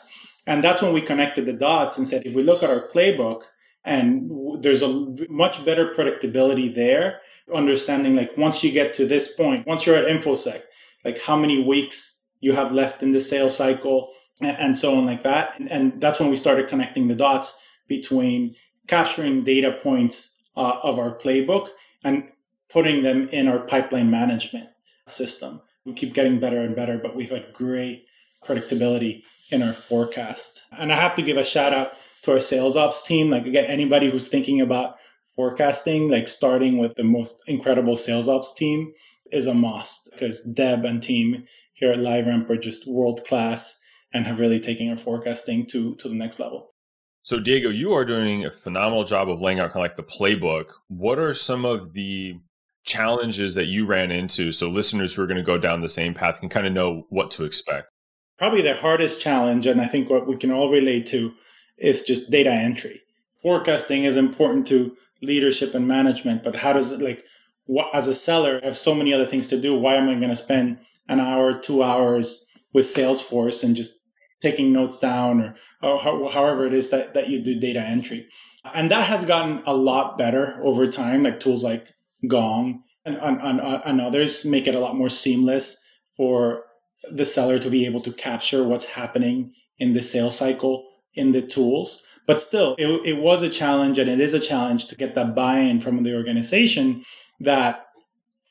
And 0.47 0.63
that's 0.63 0.83
when 0.83 0.93
we 0.93 1.01
connected 1.01 1.47
the 1.47 1.55
dots 1.55 1.97
and 1.97 2.07
said, 2.07 2.27
if 2.27 2.35
we 2.35 2.43
look 2.43 2.63
at 2.63 2.69
our 2.69 2.87
playbook, 2.89 3.45
and 3.87 4.63
there's 4.63 4.83
a 4.83 4.89
much 5.29 5.65
better 5.65 5.95
predictability 5.95 6.75
there 6.75 7.21
understanding 7.53 8.15
like 8.15 8.37
once 8.37 8.63
you 8.65 8.71
get 8.71 8.95
to 8.95 9.07
this 9.07 9.35
point, 9.35 9.67
once 9.67 9.85
you're 9.85 9.97
at 9.97 10.07
InfoSec, 10.07 10.63
like 11.05 11.19
how 11.19 11.37
many 11.37 11.63
weeks 11.63 12.21
you 12.41 12.53
have 12.53 12.73
left 12.73 13.03
in 13.03 13.11
the 13.11 13.21
sales 13.21 13.57
cycle 13.57 14.13
and 14.41 14.77
so 14.77 14.97
on 14.97 15.07
like 15.07 15.23
that. 15.23 15.55
And 15.59 16.01
that's 16.01 16.19
when 16.19 16.31
we 16.31 16.37
started 16.37 16.69
connecting 16.69 17.09
the 17.09 17.15
dots 17.15 17.59
between 17.89 18.57
capturing 18.87 19.45
data 19.45 19.79
points 19.83 20.37
uh, 20.57 20.79
of 20.83 20.99
our 20.99 21.17
playbook 21.17 21.69
and 22.03 22.29
putting 22.69 23.03
them 23.03 23.29
in 23.29 23.49
our 23.49 23.61
pipeline 23.61 24.11
management 24.11 24.69
system. 25.07 25.61
We 25.85 25.93
keep 25.93 26.15
getting 26.15 26.41
better 26.41 26.61
and 26.61 26.75
better, 26.75 26.99
but 26.99 27.15
we've 27.15 27.31
had 27.31 27.53
great 27.53 28.07
predictability 28.45 29.23
in 29.51 29.63
our 29.63 29.73
forecast. 29.73 30.63
And 30.73 30.93
I 30.93 30.97
have 30.97 31.17
to 31.17 31.23
give 31.23 31.37
a 31.37 31.45
shout 31.45 31.73
out 31.73 31.93
to 32.23 32.33
our 32.33 32.41
sales 32.41 32.77
ops 32.77 33.03
team. 33.03 33.31
Like 33.31 33.47
again, 33.47 33.67
anybody 33.67 34.11
who's 34.11 34.29
thinking 34.29 34.61
about 34.61 34.97
forecasting, 35.37 36.09
like 36.09 36.29
starting 36.29 36.79
with 36.79 36.95
the 36.95 37.05
most 37.05 37.43
incredible 37.47 37.97
sales 37.97 38.29
ops 38.29 38.55
team 38.55 38.93
is 39.33 39.47
a 39.47 39.55
must 39.55 40.11
because 40.13 40.41
Deb 40.41 40.85
and 40.85 41.03
team 41.03 41.45
here 41.73 41.93
at 41.93 41.99
LiveRamp 41.99 42.49
are 42.51 42.57
just 42.57 42.87
world 42.87 43.25
class 43.25 43.79
and 44.13 44.27
have 44.27 44.41
really 44.41 44.61
taken 44.61 44.89
our 44.89 44.97
forecasting 44.97 45.67
to 45.67 45.97
to 45.97 46.09
the 46.09 46.15
next 46.15 46.39
level. 46.39 46.71
So 47.23 47.41
Diego, 47.41 47.71
you 47.71 47.93
are 47.95 48.05
doing 48.05 48.45
a 48.45 48.51
phenomenal 48.51 49.05
job 49.05 49.31
of 49.31 49.41
laying 49.41 49.59
out 49.59 49.73
kind 49.73 49.85
of 49.85 49.91
like 49.91 49.97
the 49.97 50.03
playbook. 50.03 50.67
What 50.89 51.19
are 51.19 51.33
some 51.35 51.65
of 51.65 51.95
the 51.95 52.35
challenges 52.85 53.55
that 53.55 53.65
you 53.65 53.87
ran 53.87 54.11
into 54.11 54.53
so 54.53 54.69
listeners 54.69 55.15
who 55.15 55.23
are 55.23 55.27
going 55.27 55.39
to 55.39 55.43
go 55.43 55.57
down 55.57 55.81
the 55.81 55.89
same 55.89 56.13
path 56.13 56.41
can 56.41 56.51
kind 56.51 56.67
of 56.67 56.75
know 56.75 57.07
what 57.09 57.31
to 57.33 57.45
expect? 57.45 57.89
Probably 58.39 58.63
the 58.63 58.75
hardest 58.75 59.21
challenge, 59.21 59.67
and 59.67 59.81
I 59.81 59.87
think 59.87 60.11
what 60.11 60.27
we 60.27 60.37
can 60.37 60.51
all 60.51 60.71
relate 60.71 61.07
to, 61.07 61.33
is 61.79 62.03
just 62.03 62.31
data 62.31 62.51
entry. 62.51 63.01
Forecasting 63.43 64.05
is 64.05 64.17
important 64.17 64.67
to 64.67 64.95
leadership 65.25 65.75
and 65.75 65.89
management, 65.89 66.43
but 66.43 66.57
how 66.57 66.73
does 66.73 66.93
it 66.93 67.01
like 67.01 67.25
what, 67.67 67.95
as 67.95 68.07
a 68.09 68.15
seller 68.15 68.61
I 68.63 68.67
have 68.67 68.77
so 68.77 68.95
many 68.95 69.13
other 69.13 69.27
things 69.27 69.49
to 69.49 69.61
do? 69.61 69.75
Why 69.75 69.97
am 69.97 70.09
I 70.09 70.15
going 70.15 70.29
to 70.29 70.37
spend 70.37 70.79
an 71.09 71.21
hour, 71.21 71.59
two 71.59 71.83
hours 71.83 72.47
with 72.73 72.87
Salesforce 72.87 73.65
and 73.65 73.77
just 73.77 73.99
taking 74.41 74.73
notes 74.73 74.99
down 74.99 75.41
or, 75.41 75.55
or 75.83 75.99
how, 75.99 76.29
however 76.29 76.67
it 76.67 76.75
is 76.75 76.91
that, 76.91 77.15
that 77.15 77.29
you 77.29 77.41
do 77.41 77.59
data 77.59 77.81
entry? 77.81 78.29
And 78.75 78.91
that 78.91 79.07
has 79.09 79.25
gotten 79.25 79.63
a 79.67 79.75
lot 79.75 80.19
better 80.19 80.57
over 80.63 80.87
time. 80.87 81.23
Like 81.23 81.41
tools 81.41 81.65
like 81.65 81.93
Gong 82.27 82.83
and, 83.05 83.17
and, 83.17 83.61
and 83.61 84.01
others 84.01 84.45
make 84.45 84.67
it 84.67 84.75
a 84.75 84.81
lot 84.81 84.97
more 84.97 85.11
seamless 85.11 85.77
for 86.17 86.65
the 87.11 87.27
seller 87.27 87.59
to 87.59 87.71
be 87.71 87.87
able 87.87 88.01
to 88.01 88.13
capture 88.13 88.65
what's 88.65 88.87
happening 88.87 89.53
in 89.79 89.93
the 89.93 90.03
sales 90.03 90.37
cycle 90.37 90.87
in 91.15 91.33
the 91.33 91.43
tools. 91.43 92.03
But 92.27 92.41
still, 92.41 92.75
it, 92.79 92.89
it 93.05 93.19
was 93.19 93.43
a 93.43 93.51
challenge 93.51 93.99
and 93.99 94.09
it 94.09 94.21
is 94.21 94.35
a 94.35 94.41
challenge 94.41 94.87
to 94.87 94.97
get 94.97 95.15
that 95.15 95.35
buy 95.35 95.59
in 95.59 95.81
from 95.81 96.03
the 96.03 96.15
organization 96.15 97.05
that 97.41 97.87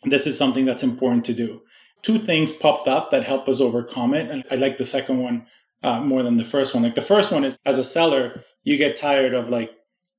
this 0.03 0.27
is 0.27 0.37
something 0.37 0.65
that's 0.65 0.83
important 0.83 1.25
to 1.25 1.33
do. 1.33 1.61
Two 2.01 2.19
things 2.19 2.51
popped 2.51 2.87
up 2.87 3.11
that 3.11 3.23
help 3.23 3.47
us 3.47 3.61
overcome 3.61 4.13
it. 4.13 4.29
And 4.29 4.43
I 4.51 4.55
like 4.55 4.77
the 4.77 4.85
second 4.85 5.19
one 5.19 5.47
uh, 5.81 6.01
more 6.01 6.23
than 6.23 6.37
the 6.37 6.45
first 6.45 6.73
one. 6.73 6.83
Like 6.83 6.95
the 6.95 7.01
first 7.01 7.31
one 7.31 7.43
is 7.45 7.57
as 7.65 7.77
a 7.77 7.83
seller, 7.83 8.43
you 8.63 8.77
get 8.77 8.95
tired 8.95 9.33
of 9.33 9.49
like 9.49 9.71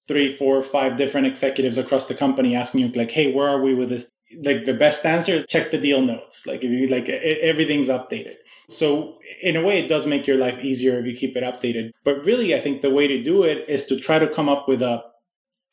three, 0.06 0.34
four, 0.36 0.62
five 0.62 0.96
different 0.96 1.26
executives 1.26 1.78
across 1.78 2.06
the 2.06 2.14
company 2.14 2.54
asking 2.54 2.80
you 2.80 2.88
like, 2.88 3.10
"Hey, 3.10 3.32
where 3.32 3.48
are 3.48 3.60
we 3.60 3.74
with 3.74 3.88
this?" 3.88 4.10
Like 4.42 4.64
the 4.64 4.74
best 4.74 5.04
answer 5.06 5.32
is 5.32 5.46
check 5.46 5.70
the 5.70 5.78
deal 5.78 6.02
notes. 6.02 6.46
Like 6.46 6.64
if 6.64 6.70
you 6.70 6.88
like, 6.88 7.08
everything's 7.08 7.88
updated. 7.88 8.36
So 8.68 9.18
in 9.42 9.56
a 9.56 9.62
way, 9.62 9.78
it 9.78 9.88
does 9.88 10.06
make 10.06 10.26
your 10.26 10.38
life 10.38 10.64
easier 10.64 10.98
if 10.98 11.06
you 11.06 11.16
keep 11.16 11.36
it 11.36 11.44
updated. 11.44 11.90
But 12.04 12.24
really, 12.24 12.54
I 12.54 12.60
think 12.60 12.80
the 12.80 12.90
way 12.90 13.08
to 13.08 13.22
do 13.22 13.42
it 13.42 13.68
is 13.68 13.86
to 13.86 13.98
try 13.98 14.18
to 14.18 14.28
come 14.28 14.48
up 14.48 14.68
with 14.68 14.82
a 14.82 15.04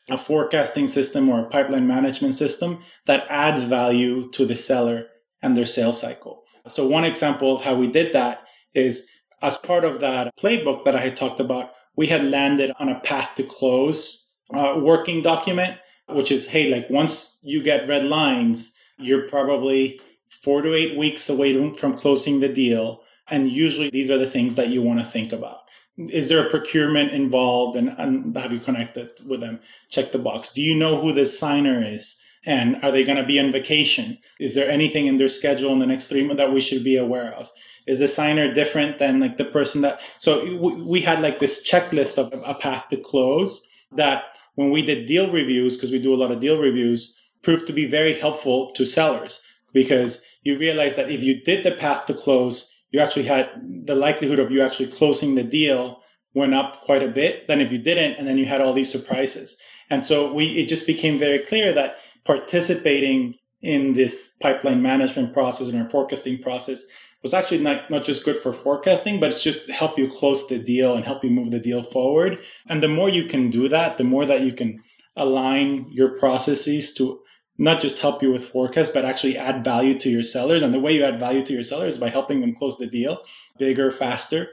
a 0.09 0.17
forecasting 0.17 0.87
system 0.87 1.29
or 1.29 1.41
a 1.41 1.49
pipeline 1.49 1.87
management 1.87 2.35
system 2.35 2.81
that 3.05 3.25
adds 3.29 3.63
value 3.63 4.29
to 4.31 4.45
the 4.45 4.55
seller 4.55 5.05
and 5.41 5.55
their 5.55 5.65
sales 5.65 5.99
cycle. 5.99 6.43
So 6.67 6.87
one 6.87 7.05
example 7.05 7.55
of 7.55 7.61
how 7.61 7.75
we 7.75 7.87
did 7.87 8.13
that 8.13 8.41
is 8.73 9.07
as 9.41 9.57
part 9.57 9.83
of 9.83 10.01
that 10.01 10.35
playbook 10.37 10.85
that 10.85 10.95
I 10.95 11.01
had 11.01 11.17
talked 11.17 11.39
about, 11.39 11.71
we 11.95 12.07
had 12.07 12.25
landed 12.25 12.71
on 12.79 12.89
a 12.89 12.99
path 12.99 13.35
to 13.35 13.43
close 13.43 14.25
uh, 14.53 14.79
working 14.81 15.21
document, 15.21 15.77
which 16.07 16.31
is, 16.31 16.47
hey, 16.47 16.73
like 16.73 16.89
once 16.89 17.39
you 17.43 17.63
get 17.63 17.87
red 17.87 18.05
lines, 18.05 18.73
you're 18.97 19.27
probably 19.27 19.99
four 20.43 20.61
to 20.61 20.73
eight 20.73 20.97
weeks 20.97 21.29
away 21.29 21.73
from 21.73 21.97
closing 21.97 22.39
the 22.39 22.49
deal. 22.49 23.03
And 23.29 23.51
usually 23.51 23.89
these 23.89 24.09
are 24.09 24.17
the 24.17 24.29
things 24.29 24.55
that 24.55 24.69
you 24.69 24.81
want 24.81 24.99
to 24.99 25.05
think 25.05 25.33
about. 25.33 25.59
Is 25.97 26.29
there 26.29 26.45
a 26.45 26.49
procurement 26.49 27.11
involved 27.11 27.77
and, 27.77 27.89
and 27.89 28.35
have 28.35 28.51
you 28.51 28.59
connected 28.59 29.11
with 29.25 29.41
them? 29.41 29.59
Check 29.89 30.11
the 30.11 30.19
box. 30.19 30.53
Do 30.53 30.61
you 30.61 30.75
know 30.75 31.01
who 31.01 31.13
the 31.13 31.25
signer 31.25 31.83
is? 31.83 32.19
And 32.43 32.83
are 32.83 32.91
they 32.91 33.03
going 33.03 33.17
to 33.17 33.25
be 33.25 33.39
on 33.39 33.51
vacation? 33.51 34.17
Is 34.39 34.55
there 34.55 34.69
anything 34.69 35.05
in 35.05 35.17
their 35.17 35.29
schedule 35.29 35.73
in 35.73 35.79
the 35.79 35.85
next 35.85 36.07
three 36.07 36.23
months 36.23 36.39
that 36.39 36.51
we 36.51 36.59
should 36.59 36.83
be 36.83 36.97
aware 36.97 37.31
of? 37.33 37.51
Is 37.85 37.99
the 37.99 38.07
signer 38.07 38.51
different 38.53 38.97
than 38.97 39.19
like 39.19 39.37
the 39.37 39.45
person 39.45 39.81
that? 39.81 40.01
So 40.17 40.57
we 40.57 41.01
had 41.01 41.21
like 41.21 41.39
this 41.39 41.69
checklist 41.69 42.17
of 42.17 42.33
a 42.43 42.55
path 42.55 42.89
to 42.89 42.97
close 42.97 43.67
that 43.91 44.23
when 44.55 44.71
we 44.71 44.81
did 44.81 45.05
deal 45.05 45.31
reviews, 45.31 45.77
because 45.77 45.91
we 45.91 46.01
do 46.01 46.15
a 46.15 46.17
lot 46.17 46.31
of 46.31 46.39
deal 46.39 46.59
reviews, 46.59 47.15
proved 47.43 47.67
to 47.67 47.73
be 47.73 47.85
very 47.85 48.17
helpful 48.17 48.71
to 48.71 48.85
sellers 48.85 49.41
because 49.73 50.23
you 50.43 50.57
realize 50.57 50.95
that 50.95 51.11
if 51.11 51.21
you 51.21 51.41
did 51.41 51.63
the 51.63 51.71
path 51.71 52.05
to 52.07 52.13
close, 52.13 52.69
you 52.91 52.99
actually 52.99 53.25
had 53.25 53.49
the 53.85 53.95
likelihood 53.95 54.39
of 54.39 54.51
you 54.51 54.61
actually 54.61 54.87
closing 54.87 55.35
the 55.35 55.43
deal 55.43 56.01
went 56.33 56.53
up 56.53 56.83
quite 56.83 57.03
a 57.03 57.07
bit 57.07 57.47
than 57.47 57.61
if 57.61 57.71
you 57.71 57.77
didn't, 57.77 58.17
and 58.17 58.27
then 58.27 58.37
you 58.37 58.45
had 58.45 58.61
all 58.61 58.73
these 58.73 58.91
surprises. 58.91 59.57
And 59.89 60.05
so 60.05 60.33
we 60.33 60.45
it 60.59 60.67
just 60.67 60.87
became 60.87 61.19
very 61.19 61.39
clear 61.39 61.73
that 61.73 61.97
participating 62.23 63.35
in 63.61 63.93
this 63.93 64.35
pipeline 64.41 64.81
management 64.81 65.33
process 65.33 65.67
and 65.67 65.81
our 65.81 65.89
forecasting 65.89 66.41
process 66.41 66.83
was 67.21 67.33
actually 67.33 67.59
not, 67.59 67.91
not 67.91 68.03
just 68.03 68.25
good 68.25 68.37
for 68.37 68.53
forecasting, 68.53 69.19
but 69.19 69.29
it's 69.29 69.43
just 69.43 69.69
help 69.69 69.99
you 69.99 70.07
close 70.07 70.47
the 70.47 70.57
deal 70.57 70.95
and 70.95 71.05
help 71.05 71.23
you 71.23 71.29
move 71.29 71.51
the 71.51 71.59
deal 71.59 71.83
forward. 71.83 72.39
And 72.67 72.81
the 72.81 72.87
more 72.87 73.09
you 73.09 73.25
can 73.25 73.51
do 73.51 73.69
that, 73.69 73.97
the 73.97 74.03
more 74.03 74.25
that 74.25 74.41
you 74.41 74.53
can 74.53 74.81
align 75.15 75.87
your 75.91 76.17
processes 76.17 76.93
to 76.95 77.19
not 77.61 77.79
just 77.79 77.99
help 77.99 78.23
you 78.23 78.31
with 78.31 78.49
forecast, 78.49 78.91
but 78.91 79.05
actually 79.05 79.37
add 79.37 79.63
value 79.63 79.97
to 79.99 80.09
your 80.09 80.23
sellers. 80.23 80.63
And 80.63 80.73
the 80.73 80.79
way 80.79 80.93
you 80.95 81.03
add 81.03 81.19
value 81.19 81.45
to 81.45 81.53
your 81.53 81.61
sellers 81.61 81.93
is 81.93 81.99
by 81.99 82.09
helping 82.09 82.41
them 82.41 82.55
close 82.55 82.77
the 82.79 82.87
deal 82.87 83.21
bigger, 83.59 83.91
faster, 83.91 84.47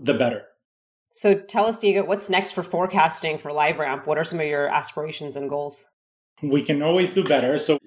the 0.00 0.14
better. 0.14 0.42
So 1.12 1.38
tell 1.38 1.66
us, 1.66 1.78
Diego, 1.78 2.04
what's 2.04 2.28
next 2.28 2.50
for 2.50 2.64
forecasting 2.64 3.38
for 3.38 3.52
LiveRamp? 3.52 4.06
What 4.06 4.18
are 4.18 4.24
some 4.24 4.40
of 4.40 4.46
your 4.46 4.66
aspirations 4.66 5.36
and 5.36 5.48
goals? 5.48 5.84
We 6.42 6.62
can 6.62 6.82
always 6.82 7.14
do 7.14 7.22
better. 7.22 7.58
So 7.60 7.78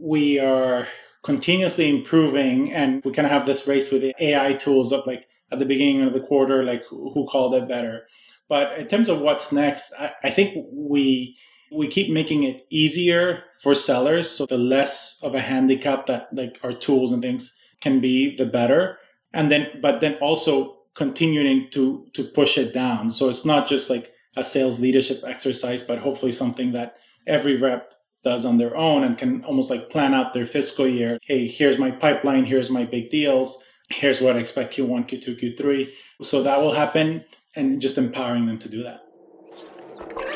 we 0.00 0.40
are 0.40 0.88
continuously 1.22 1.90
improving 1.90 2.72
and 2.72 3.04
we 3.04 3.12
kind 3.12 3.26
of 3.26 3.32
have 3.32 3.44
this 3.44 3.66
race 3.66 3.92
with 3.92 4.00
the 4.00 4.14
AI 4.18 4.54
tools 4.54 4.92
of 4.92 5.06
like 5.06 5.26
at 5.52 5.58
the 5.58 5.66
beginning 5.66 6.02
of 6.02 6.14
the 6.14 6.20
quarter, 6.20 6.64
like 6.64 6.82
who 6.88 7.28
called 7.30 7.54
it 7.54 7.68
better. 7.68 8.06
But 8.48 8.78
in 8.78 8.88
terms 8.88 9.10
of 9.10 9.20
what's 9.20 9.52
next, 9.52 9.92
I, 9.98 10.12
I 10.24 10.30
think 10.30 10.66
we 10.72 11.36
we 11.72 11.88
keep 11.88 12.12
making 12.12 12.44
it 12.44 12.66
easier 12.70 13.44
for 13.60 13.74
sellers. 13.74 14.30
So 14.30 14.46
the 14.46 14.58
less 14.58 15.22
of 15.22 15.34
a 15.34 15.40
handicap 15.40 16.06
that 16.06 16.28
like 16.32 16.60
our 16.62 16.72
tools 16.72 17.12
and 17.12 17.22
things 17.22 17.54
can 17.80 18.00
be, 18.00 18.36
the 18.36 18.46
better. 18.46 18.98
And 19.32 19.50
then, 19.50 19.80
but 19.82 20.00
then 20.00 20.14
also 20.16 20.78
continuing 20.94 21.68
to 21.72 22.06
to 22.14 22.24
push 22.24 22.56
it 22.56 22.72
down. 22.72 23.10
So 23.10 23.28
it's 23.28 23.44
not 23.44 23.68
just 23.68 23.90
like 23.90 24.12
a 24.36 24.44
sales 24.44 24.80
leadership 24.80 25.22
exercise, 25.26 25.82
but 25.82 25.98
hopefully 25.98 26.32
something 26.32 26.72
that 26.72 26.96
every 27.26 27.56
rep 27.56 27.92
does 28.22 28.46
on 28.46 28.58
their 28.58 28.76
own 28.76 29.04
and 29.04 29.18
can 29.18 29.44
almost 29.44 29.70
like 29.70 29.90
plan 29.90 30.14
out 30.14 30.32
their 30.32 30.46
fiscal 30.46 30.86
year. 30.86 31.18
Hey, 31.22 31.46
here's 31.46 31.78
my 31.78 31.90
pipeline. 31.90 32.44
Here's 32.44 32.70
my 32.70 32.84
big 32.84 33.10
deals. 33.10 33.62
Here's 33.90 34.20
what 34.20 34.36
I 34.36 34.40
expect 34.40 34.74
Q1, 34.76 35.08
Q2, 35.08 35.58
Q3. 35.58 35.90
So 36.22 36.42
that 36.42 36.60
will 36.60 36.72
happen 36.72 37.24
and 37.54 37.80
just 37.80 37.98
empowering 37.98 38.46
them 38.46 38.58
to 38.60 38.68
do 38.68 38.82
that. 38.84 40.33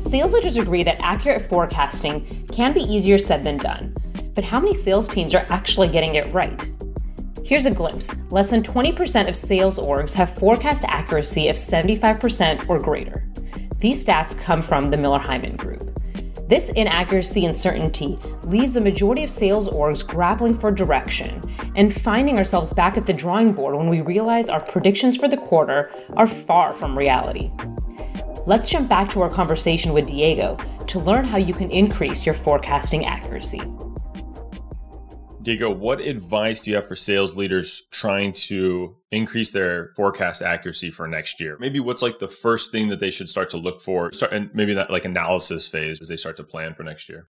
Sales 0.00 0.32
leaders 0.32 0.56
agree 0.56 0.82
that 0.82 0.96
accurate 1.00 1.42
forecasting 1.42 2.46
can 2.50 2.72
be 2.72 2.80
easier 2.80 3.18
said 3.18 3.44
than 3.44 3.58
done. 3.58 3.94
But 4.34 4.44
how 4.44 4.58
many 4.58 4.72
sales 4.72 5.06
teams 5.06 5.34
are 5.34 5.44
actually 5.50 5.88
getting 5.88 6.14
it 6.14 6.32
right? 6.32 6.70
Here's 7.44 7.66
a 7.66 7.70
glimpse 7.70 8.10
less 8.30 8.48
than 8.48 8.62
20% 8.62 9.28
of 9.28 9.36
sales 9.36 9.78
orgs 9.78 10.14
have 10.14 10.34
forecast 10.34 10.84
accuracy 10.88 11.48
of 11.48 11.56
75% 11.56 12.66
or 12.70 12.78
greater. 12.78 13.28
These 13.78 14.02
stats 14.02 14.36
come 14.36 14.62
from 14.62 14.90
the 14.90 14.96
Miller 14.96 15.18
Heiman 15.18 15.58
Group. 15.58 15.86
This 16.48 16.70
inaccuracy 16.70 17.44
and 17.44 17.54
certainty 17.54 18.18
leaves 18.42 18.76
a 18.76 18.80
majority 18.80 19.22
of 19.22 19.30
sales 19.30 19.68
orgs 19.68 20.06
grappling 20.06 20.58
for 20.58 20.72
direction 20.72 21.42
and 21.76 21.92
finding 21.92 22.38
ourselves 22.38 22.72
back 22.72 22.96
at 22.96 23.06
the 23.06 23.12
drawing 23.12 23.52
board 23.52 23.76
when 23.76 23.90
we 23.90 24.00
realize 24.00 24.48
our 24.48 24.60
predictions 24.60 25.18
for 25.18 25.28
the 25.28 25.36
quarter 25.36 25.92
are 26.16 26.26
far 26.26 26.72
from 26.72 26.96
reality. 26.96 27.50
Let's 28.46 28.70
jump 28.70 28.88
back 28.88 29.10
to 29.10 29.20
our 29.20 29.28
conversation 29.28 29.92
with 29.92 30.06
Diego 30.06 30.56
to 30.86 30.98
learn 30.98 31.24
how 31.24 31.36
you 31.36 31.52
can 31.52 31.70
increase 31.70 32.24
your 32.24 32.34
forecasting 32.34 33.04
accuracy. 33.04 33.60
Diego, 35.42 35.70
what 35.70 36.00
advice 36.00 36.62
do 36.62 36.70
you 36.70 36.76
have 36.76 36.88
for 36.88 36.96
sales 36.96 37.36
leaders 37.36 37.86
trying 37.90 38.32
to 38.32 38.96
increase 39.10 39.50
their 39.50 39.92
forecast 39.94 40.40
accuracy 40.40 40.90
for 40.90 41.06
next 41.06 41.38
year? 41.38 41.58
Maybe 41.60 41.80
what's 41.80 42.00
like 42.00 42.18
the 42.18 42.28
first 42.28 42.72
thing 42.72 42.88
that 42.88 42.98
they 42.98 43.10
should 43.10 43.28
start 43.28 43.50
to 43.50 43.58
look 43.58 43.82
for, 43.82 44.10
start, 44.12 44.32
and 44.32 44.50
maybe 44.54 44.72
that 44.72 44.90
like 44.90 45.04
analysis 45.04 45.66
phase 45.66 46.00
as 46.00 46.08
they 46.08 46.16
start 46.16 46.36
to 46.38 46.44
plan 46.44 46.74
for 46.74 46.82
next 46.82 47.08
year? 47.10 47.28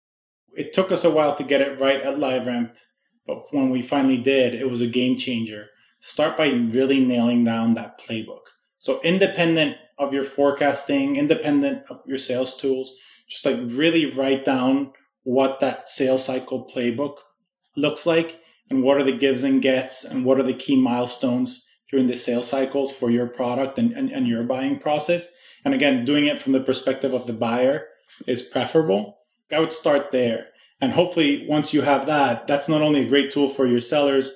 It 0.57 0.73
took 0.73 0.92
us 0.92 1.05
a 1.05 1.11
while 1.11 1.35
to 1.35 1.44
get 1.44 1.61
it 1.61 1.81
right 1.81 2.01
at 2.01 2.18
LiveRamp, 2.18 2.70
but 3.27 3.53
when 3.53 3.70
we 3.70 3.83
finally 3.83 4.18
did, 4.18 4.55
it 4.55 4.68
was 4.68 4.81
a 4.81 4.87
game 4.87 5.16
changer. 5.16 5.66
Start 6.01 6.37
by 6.37 6.49
really 6.49 7.05
nailing 7.05 7.44
down 7.44 7.75
that 7.75 8.01
playbook. 8.01 8.42
So, 8.79 9.01
independent 9.03 9.77
of 10.01 10.15
your 10.15 10.25
forecasting, 10.25 11.17
independent 11.17 11.85
of 11.91 12.01
your 12.07 12.19
sales 12.19 12.57
tools, 12.57 12.97
just 13.29 13.45
like 13.45 13.59
really 13.65 14.07
write 14.07 14.45
down 14.45 14.93
what 15.23 15.61
that 15.61 15.89
sales 15.89 16.25
cycle 16.25 16.69
playbook 16.75 17.17
looks 17.77 18.07
like 18.07 18.41
and 18.71 18.83
what 18.83 18.97
are 18.97 19.05
the 19.05 19.13
gives 19.13 19.43
and 19.43 19.61
gets 19.61 20.05
and 20.05 20.25
what 20.25 20.41
are 20.41 20.45
the 20.45 20.55
key 20.55 20.75
milestones 20.75 21.69
during 21.91 22.07
the 22.07 22.17
sales 22.17 22.49
cycles 22.49 22.91
for 22.91 23.11
your 23.11 23.27
product 23.27 23.79
and, 23.79 23.93
and, 23.93 24.11
and 24.11 24.27
your 24.27 24.43
buying 24.43 24.79
process. 24.79 25.29
And 25.65 25.75
again, 25.75 26.07
doing 26.07 26.27
it 26.27 26.41
from 26.41 26.53
the 26.53 26.61
perspective 26.61 27.13
of 27.13 27.27
the 27.27 27.35
buyer 27.35 27.87
is 28.27 28.43
preferable. 28.43 29.19
I 29.53 29.61
would 29.61 29.73
start 29.73 30.11
there. 30.11 30.47
And 30.81 30.93
hopefully, 30.93 31.47
once 31.47 31.75
you 31.75 31.83
have 31.83 32.07
that, 32.07 32.47
that's 32.47 32.69
not 32.69 32.81
only 32.81 33.03
a 33.03 33.09
great 33.09 33.33
tool 33.33 33.51
for 33.51 33.67
your 33.67 33.81
sellers, 33.81 34.33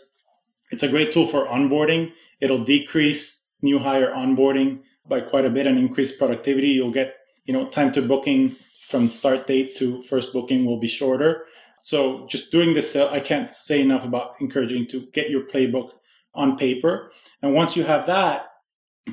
it's 0.71 0.83
a 0.83 0.89
great 0.89 1.13
tool 1.13 1.27
for 1.27 1.47
onboarding. 1.47 2.13
It'll 2.41 2.65
decrease 2.65 3.41
new 3.63 3.79
hire 3.79 4.13
onboarding 4.13 4.81
by 5.07 5.21
quite 5.21 5.45
a 5.45 5.51
bit 5.51 5.67
and 5.67 5.79
increase 5.79 6.13
productivity. 6.13 6.69
You'll 6.69 6.91
get, 6.91 7.15
you 7.45 7.53
know, 7.53 7.69
time 7.69 7.93
to 7.93 8.03
booking 8.03 8.57
from 8.89 9.11
start 9.11 9.47
date 9.47 9.77
to 9.77 10.03
first 10.03 10.33
booking 10.33 10.65
will 10.65 10.79
be 10.79 10.89
shorter. 10.89 11.47
So 11.83 12.27
just 12.29 12.51
doing 12.51 12.73
this, 12.73 12.97
uh, 12.97 13.11
I 13.11 13.21
can't 13.21 13.53
say 13.53 13.81
enough 13.81 14.05
about 14.05 14.37
encouraging 14.41 14.87
to 14.89 15.07
get 15.13 15.31
your 15.31 15.43
playbook 15.43 15.91
on 16.35 16.57
paper. 16.57 17.13
And 17.43 17.55
once 17.55 17.77
you 17.77 17.85
have 17.85 18.07
that, 18.07 18.47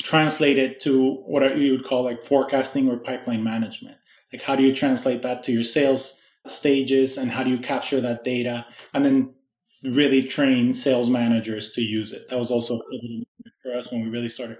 translate 0.02 0.58
it 0.58 0.80
to 0.82 1.16
what 1.16 1.58
you 1.58 1.72
would 1.74 1.84
call 1.84 2.04
like 2.04 2.26
forecasting 2.26 2.90
or 2.90 2.98
pipeline 2.98 3.44
management. 3.44 3.98
Like 4.32 4.42
how 4.42 4.56
do 4.56 4.64
you 4.64 4.74
translate 4.74 5.24
that 5.24 5.44
to 5.44 5.52
your 5.52 5.64
sales 5.64 6.22
stages 6.48 7.18
and 7.18 7.30
how 7.30 7.44
do 7.44 7.50
you 7.50 7.60
capture 7.60 8.02
that 8.02 8.24
data 8.24 8.66
and 8.94 9.04
then 9.04 9.34
really 9.84 10.24
train 10.24 10.74
sales 10.74 11.10
managers 11.10 11.74
to 11.74 11.82
use 11.82 12.14
it. 12.14 12.30
That 12.30 12.40
was 12.40 12.52
also 12.52 12.80
for 13.64 13.78
us 13.78 13.92
when 13.92 14.04
we 14.04 14.10
really 14.10 14.30
started 14.30 14.58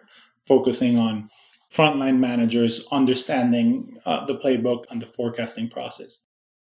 focusing 0.48 0.98
on 0.98 1.30
frontline 1.74 2.20
managers 2.20 2.86
understanding 2.92 3.98
uh, 4.06 4.26
the 4.26 4.36
playbook 4.36 4.84
and 4.90 5.02
the 5.02 5.06
forecasting 5.06 5.70
process. 5.70 6.26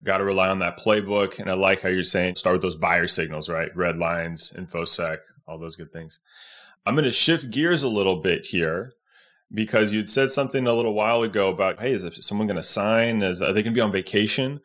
Got 0.04 0.18
to 0.18 0.24
rely 0.24 0.48
on 0.48 0.60
that 0.60 0.78
playbook. 0.78 1.38
And 1.38 1.50
I 1.50 1.54
like 1.54 1.80
how 1.80 1.88
you're 1.88 2.04
saying 2.04 2.36
start 2.36 2.54
with 2.54 2.62
those 2.62 2.76
buyer 2.76 3.06
signals, 3.06 3.48
right? 3.48 3.74
Red 3.76 3.96
lines, 3.96 4.52
InfoSec, 4.56 5.18
all 5.46 5.58
those 5.58 5.76
good 5.76 5.92
things. 5.92 6.20
I'm 6.86 6.94
going 6.94 7.04
to 7.04 7.12
shift 7.12 7.50
gears 7.50 7.82
a 7.82 7.88
little 7.88 8.16
bit 8.16 8.46
here 8.46 8.92
because 9.52 9.92
you'd 9.92 10.08
said 10.08 10.30
something 10.30 10.66
a 10.66 10.74
little 10.74 10.94
while 10.94 11.22
ago 11.22 11.48
about, 11.48 11.80
hey, 11.80 11.92
is 11.92 12.04
someone 12.20 12.46
going 12.46 12.56
to 12.56 12.62
sign? 12.62 13.22
Is, 13.22 13.42
are 13.42 13.52
they 13.52 13.62
going 13.62 13.74
to 13.74 13.78
be 13.78 13.80
on 13.80 13.92
vacation? 13.92 14.60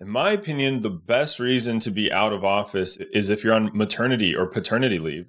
In 0.00 0.08
my 0.08 0.32
opinion, 0.32 0.80
the 0.80 0.90
best 0.90 1.38
reason 1.38 1.78
to 1.80 1.90
be 1.90 2.10
out 2.10 2.32
of 2.32 2.44
office 2.44 2.96
is 3.12 3.30
if 3.30 3.44
you're 3.44 3.54
on 3.54 3.70
maternity 3.74 4.34
or 4.34 4.46
paternity 4.46 4.98
leave. 4.98 5.26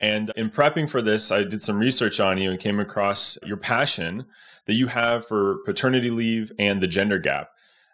And 0.00 0.30
in 0.36 0.50
prepping 0.50 0.88
for 0.88 1.02
this, 1.02 1.32
I 1.32 1.42
did 1.42 1.62
some 1.62 1.78
research 1.78 2.20
on 2.20 2.38
you 2.38 2.50
and 2.50 2.60
came 2.60 2.78
across 2.78 3.36
your 3.44 3.56
passion 3.56 4.26
that 4.66 4.74
you 4.74 4.86
have 4.86 5.26
for 5.26 5.58
paternity 5.64 6.10
leave 6.10 6.52
and 6.58 6.80
the 6.80 6.86
gender 6.86 7.18
gap. 7.18 7.50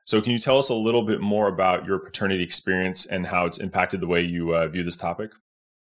So, 0.07 0.21
can 0.21 0.33
you 0.33 0.38
tell 0.38 0.59
us 0.59 0.69
a 0.69 0.75
little 0.75 1.03
bit 1.03 1.23
more 1.23 1.49
about 1.49 1.87
your 1.87 1.99
paternity 1.99 2.43
experience 2.43 3.07
and 3.07 3.27
how 3.27 3.47
it's 3.47 3.59
impacted 3.59 4.01
the 4.01 4.07
way 4.07 4.21
you 4.21 4.55
uh, 4.55 4.69
view 4.69 4.83
this 4.83 4.99
topic? 4.99 5.31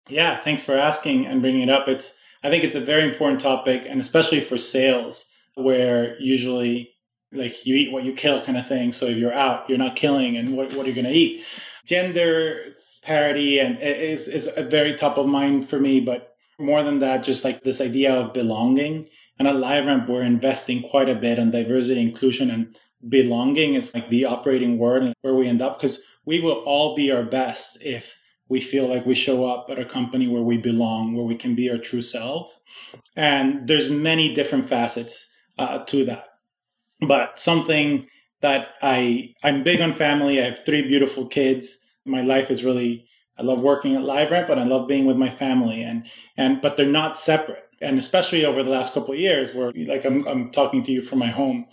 Yeah, 0.09 0.39
thanks 0.39 0.63
for 0.63 0.77
asking 0.77 1.25
and 1.25 1.41
bringing 1.41 1.61
it 1.61 1.69
up. 1.69 1.87
It's 1.87 2.17
I 2.43 2.49
think 2.49 2.63
it's 2.63 2.75
a 2.75 2.81
very 2.81 3.03
important 3.03 3.41
topic, 3.41 3.85
and 3.87 3.99
especially 3.99 4.41
for 4.41 4.59
sales, 4.59 5.25
where 5.55 6.19
usually 6.19 6.93
like 7.31 7.65
you 7.65 7.75
eat 7.75 7.91
what 7.91 8.03
you 8.03 8.13
kill 8.13 8.43
kind 8.43 8.57
of 8.57 8.67
thing. 8.67 8.91
So 8.91 9.05
if 9.05 9.17
you're 9.17 9.33
out, 9.33 9.69
you're 9.69 9.77
not 9.79 9.95
killing, 9.95 10.37
and 10.37 10.55
what 10.55 10.73
what 10.73 10.85
are 10.85 10.89
you 10.89 10.95
going 10.95 11.05
to 11.05 11.17
eat? 11.17 11.43
Gender 11.85 12.75
parity 13.01 13.59
and 13.59 13.79
is 13.81 14.27
is 14.27 14.49
a 14.55 14.63
very 14.63 14.95
top 14.95 15.17
of 15.17 15.27
mind 15.27 15.69
for 15.69 15.79
me, 15.79 15.99
but 16.01 16.35
more 16.59 16.83
than 16.83 16.99
that, 16.99 17.23
just 17.23 17.43
like 17.43 17.61
this 17.61 17.81
idea 17.81 18.13
of 18.13 18.33
belonging. 18.33 19.07
And 19.39 19.47
at 19.47 19.55
LiveRamp, 19.55 20.07
we're 20.07 20.21
investing 20.21 20.83
quite 20.83 21.09
a 21.09 21.15
bit 21.15 21.39
on 21.39 21.49
diversity, 21.51 22.01
inclusion, 22.01 22.51
and 22.51 22.77
belonging 23.07 23.73
is 23.73 23.93
like 23.93 24.09
the 24.09 24.25
operating 24.25 24.77
word 24.77 25.03
and 25.03 25.15
where 25.21 25.33
we 25.33 25.47
end 25.47 25.61
up 25.61 25.79
because 25.79 26.03
we 26.25 26.39
will 26.39 26.63
all 26.65 26.95
be 26.95 27.11
our 27.11 27.23
best 27.23 27.81
if 27.81 28.15
we 28.47 28.59
feel 28.59 28.87
like 28.87 29.05
we 29.05 29.15
show 29.15 29.45
up 29.45 29.67
at 29.71 29.79
a 29.79 29.85
company 29.85 30.27
where 30.27 30.43
we 30.43 30.57
belong, 30.57 31.15
where 31.15 31.25
we 31.25 31.35
can 31.35 31.55
be 31.55 31.71
our 31.71 31.79
true 31.79 32.01
selves. 32.01 32.59
And 33.15 33.67
there's 33.67 33.89
many 33.89 34.35
different 34.35 34.69
facets 34.69 35.27
uh, 35.57 35.85
to 35.85 36.05
that. 36.05 36.25
But 36.99 37.39
something 37.39 38.07
that 38.41 38.69
I 38.81 39.33
I'm 39.43 39.63
big 39.63 39.81
on 39.81 39.93
family. 39.93 40.41
I 40.41 40.45
have 40.45 40.65
three 40.65 40.81
beautiful 40.81 41.27
kids. 41.27 41.77
My 42.05 42.21
life 42.21 42.51
is 42.51 42.63
really 42.63 43.05
I 43.37 43.43
love 43.43 43.59
working 43.59 43.95
at 43.95 44.01
LiveRamp, 44.01 44.47
but 44.47 44.59
I 44.59 44.63
love 44.63 44.87
being 44.87 45.05
with 45.05 45.17
my 45.17 45.29
family 45.29 45.83
and 45.83 46.07
and 46.37 46.61
but 46.61 46.77
they're 46.77 46.85
not 46.85 47.17
separate. 47.17 47.63
And 47.81 47.97
especially 47.97 48.45
over 48.45 48.61
the 48.63 48.69
last 48.69 48.93
couple 48.93 49.13
of 49.13 49.19
years 49.19 49.53
where 49.53 49.71
like 49.75 50.05
I'm 50.05 50.27
I'm 50.27 50.51
talking 50.51 50.83
to 50.83 50.91
you 50.91 51.01
from 51.01 51.19
my 51.19 51.27
home 51.27 51.67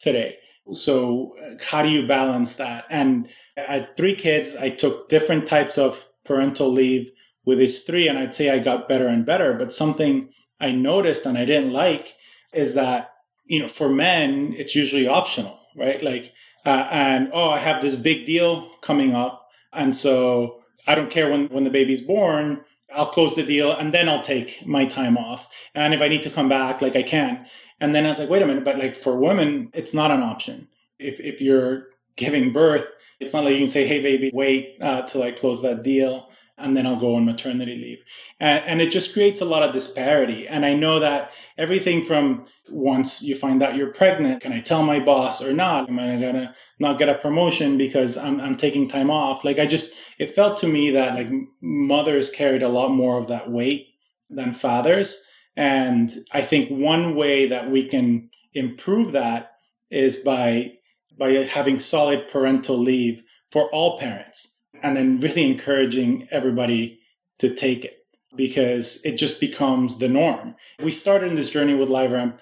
today. 0.00 0.38
So, 0.74 1.36
how 1.60 1.82
do 1.82 1.88
you 1.88 2.06
balance 2.06 2.54
that? 2.54 2.84
And 2.90 3.28
I 3.56 3.60
had 3.72 3.96
three 3.96 4.14
kids. 4.14 4.56
I 4.56 4.70
took 4.70 5.08
different 5.08 5.46
types 5.46 5.76
of 5.76 6.02
parental 6.24 6.70
leave 6.70 7.10
with 7.44 7.58
these 7.58 7.82
three, 7.82 8.08
and 8.08 8.18
I'd 8.18 8.34
say 8.34 8.50
I 8.50 8.58
got 8.60 8.88
better 8.88 9.08
and 9.08 9.26
better. 9.26 9.54
But 9.54 9.74
something 9.74 10.32
I 10.60 10.70
noticed 10.72 11.26
and 11.26 11.36
I 11.36 11.44
didn't 11.44 11.72
like 11.72 12.14
is 12.52 12.74
that, 12.74 13.10
you 13.46 13.60
know, 13.60 13.68
for 13.68 13.88
men, 13.88 14.54
it's 14.56 14.74
usually 14.74 15.08
optional, 15.08 15.58
right? 15.76 16.00
Like, 16.02 16.32
uh, 16.64 16.88
and 16.90 17.30
oh, 17.34 17.50
I 17.50 17.58
have 17.58 17.82
this 17.82 17.96
big 17.96 18.24
deal 18.24 18.70
coming 18.80 19.14
up. 19.14 19.41
And 19.72 19.94
so 19.94 20.62
I 20.86 20.94
don't 20.94 21.10
care 21.10 21.30
when, 21.30 21.48
when 21.48 21.64
the 21.64 21.70
baby's 21.70 22.00
born. 22.00 22.64
I'll 22.94 23.06
close 23.06 23.34
the 23.34 23.42
deal 23.42 23.72
and 23.72 23.92
then 23.92 24.08
I'll 24.08 24.22
take 24.22 24.66
my 24.66 24.84
time 24.84 25.16
off. 25.16 25.48
And 25.74 25.94
if 25.94 26.02
I 26.02 26.08
need 26.08 26.22
to 26.22 26.30
come 26.30 26.48
back, 26.48 26.82
like 26.82 26.96
I 26.96 27.02
can. 27.02 27.46
And 27.80 27.94
then 27.94 28.04
I 28.04 28.10
was 28.10 28.18
like, 28.18 28.28
wait 28.28 28.42
a 28.42 28.46
minute, 28.46 28.64
but 28.64 28.78
like 28.78 28.96
for 28.96 29.16
women, 29.16 29.70
it's 29.72 29.94
not 29.94 30.10
an 30.10 30.22
option. 30.22 30.68
If 30.98 31.18
if 31.20 31.40
you're 31.40 31.86
giving 32.16 32.52
birth, 32.52 32.84
it's 33.18 33.32
not 33.32 33.44
like 33.44 33.54
you 33.54 33.60
can 33.60 33.68
say, 33.68 33.86
hey 33.86 34.00
baby, 34.00 34.30
wait 34.32 34.76
uh, 34.80 35.02
till 35.02 35.22
I 35.22 35.32
close 35.32 35.62
that 35.62 35.82
deal 35.82 36.28
and 36.58 36.76
then 36.76 36.86
I'll 36.86 37.00
go 37.00 37.16
on 37.16 37.24
maternity 37.24 37.76
leave. 37.76 38.04
And, 38.38 38.64
and, 38.66 38.82
it 38.82 38.90
just 38.90 39.12
creates 39.12 39.40
a 39.40 39.46
lot 39.46 39.62
of 39.62 39.72
disparity. 39.72 40.46
And 40.46 40.64
I 40.64 40.74
know 40.74 41.00
that 41.00 41.32
everything 41.56 42.04
from 42.04 42.44
once 42.68 43.22
you 43.22 43.34
find 43.34 43.62
out 43.62 43.76
you're 43.76 43.92
pregnant, 43.92 44.42
can 44.42 44.52
I 44.52 44.60
tell 44.60 44.82
my 44.82 45.00
boss 45.00 45.42
or 45.42 45.52
not? 45.52 45.88
Am 45.88 45.98
I 45.98 46.20
gonna 46.20 46.54
not 46.78 46.98
get 46.98 47.08
a 47.08 47.14
promotion 47.14 47.78
because 47.78 48.16
I'm, 48.16 48.40
I'm 48.40 48.56
taking 48.56 48.88
time 48.88 49.10
off? 49.10 49.44
Like 49.44 49.58
I 49.58 49.66
just, 49.66 49.94
it 50.18 50.34
felt 50.34 50.58
to 50.58 50.68
me 50.68 50.90
that 50.90 51.14
like 51.14 51.30
mothers 51.60 52.30
carried 52.30 52.62
a 52.62 52.68
lot 52.68 52.90
more 52.90 53.18
of 53.18 53.28
that 53.28 53.50
weight 53.50 53.88
than 54.28 54.52
fathers. 54.52 55.22
And 55.56 56.12
I 56.30 56.42
think 56.42 56.70
one 56.70 57.14
way 57.14 57.48
that 57.48 57.70
we 57.70 57.88
can 57.88 58.30
improve 58.54 59.12
that 59.12 59.52
is 59.90 60.18
by 60.18 60.74
by 61.18 61.32
having 61.44 61.78
solid 61.78 62.28
parental 62.28 62.78
leave 62.78 63.22
for 63.50 63.70
all 63.70 63.98
parents 63.98 64.51
and 64.80 64.96
then 64.96 65.20
really 65.20 65.50
encouraging 65.50 66.28
everybody 66.30 67.00
to 67.38 67.54
take 67.54 67.84
it 67.84 67.98
because 68.34 69.00
it 69.04 69.16
just 69.16 69.40
becomes 69.40 69.98
the 69.98 70.08
norm. 70.08 70.54
We 70.82 70.90
started 70.90 71.28
in 71.28 71.34
this 71.34 71.50
journey 71.50 71.74
with 71.74 71.88
LiveRamp. 71.88 72.38